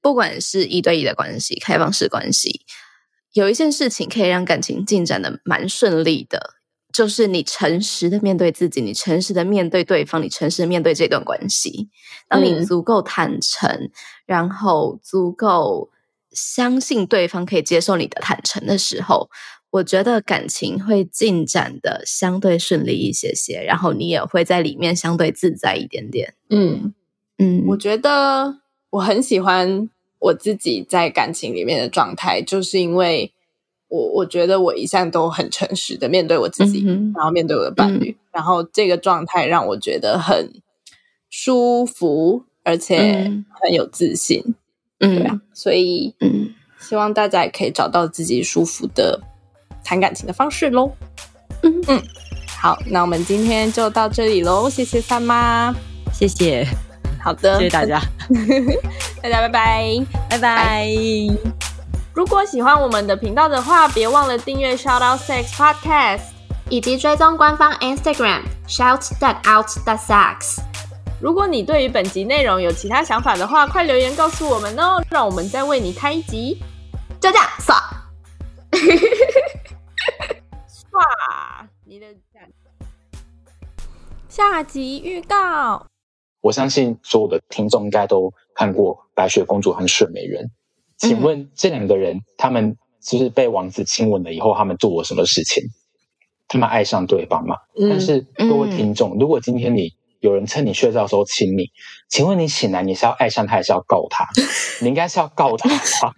[0.00, 2.62] 不管是一对一的关系、开放式关系，
[3.34, 6.54] 有一件事情可以让感情进展的蛮顺利的，
[6.92, 11.88] 就是你诚实的面对自己，你诚实的面对对方，你诚实的面对这段关系。
[12.28, 13.90] 当你足够坦诚。
[14.24, 15.90] 然后足够
[16.32, 19.28] 相信对方可以接受你的坦诚的时候，
[19.70, 26.34] 我觉得感情会进展的相对顺利一些些，然后你也会在里面相对自在一点点。
[26.50, 26.94] 嗯
[27.38, 28.58] 嗯，我觉得
[28.90, 33.32] 我很喜欢我自己在感情里面的状态，就是因为
[33.88, 40.62] 我我觉得我一向都很诚实的面对我自己，然后面对我的伴侣，然后这个状态让我觉得很
[41.30, 42.44] 舒服。
[42.64, 43.28] 而且
[43.60, 44.54] 很有自信，嗯，
[45.08, 49.20] 对啊，所以嗯，希望大家也可以找到自己舒服的
[49.84, 50.92] 谈感情的方式喽。
[51.62, 51.82] 嗯。
[51.88, 52.02] 嗯，
[52.58, 55.74] 好，那我们今天就到这里喽，谢谢三妈，
[56.12, 56.66] 谢谢，
[57.20, 58.00] 好的，谢谢大家，
[59.22, 60.88] 大家拜拜，拜拜。
[62.14, 66.20] 如果喜欢我们的频道的话，别忘了订阅 Shout Out Sex Podcast，
[66.68, 70.71] 以及追踪官方 Instagram Shout That Out That Sex。
[71.22, 76.58] 如果你对于本集内容有其他想法的话，快留言告诉我们哦，让我们再为你开一集。
[77.20, 77.76] 就这样，刷，
[80.66, 82.06] 刷你的
[84.28, 85.86] 下集预告。
[86.40, 90.44] 我相信所有的听众应该都看过《白雪公主》和《睡美人》。
[90.96, 95.62] 请问这两个人，他们就是被王子亲吻了以后，他们做了什么事情？
[96.48, 97.54] 他们爱上对方吗？
[97.88, 101.64] 但是各位听众，如果今天你有人趁你睡觉的时候亲你，
[102.08, 104.24] 请问你醒来你是要爱上他还是要告他？
[104.80, 106.12] 你应该是要告他吧？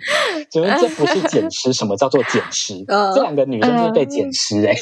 [0.50, 1.72] 请问这不是捡尸？
[1.72, 2.84] 什么叫做捡尸？
[3.14, 4.74] 这两个女生就是被捡尸哎，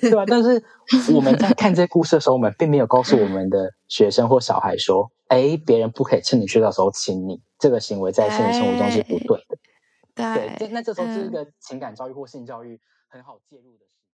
[0.00, 0.24] 对吧？
[0.26, 0.62] 但是
[1.14, 9.58] 我们在看这些故事的时候，我们并没有告诉我们的学生或小孩说：“哎，别人不可以趁你睡觉的时候亲你，这个行为在现实生活中是不对的。”
[10.58, 12.80] 对，那这时候是一个情感教育或性教育
[13.10, 13.87] 很好介入的。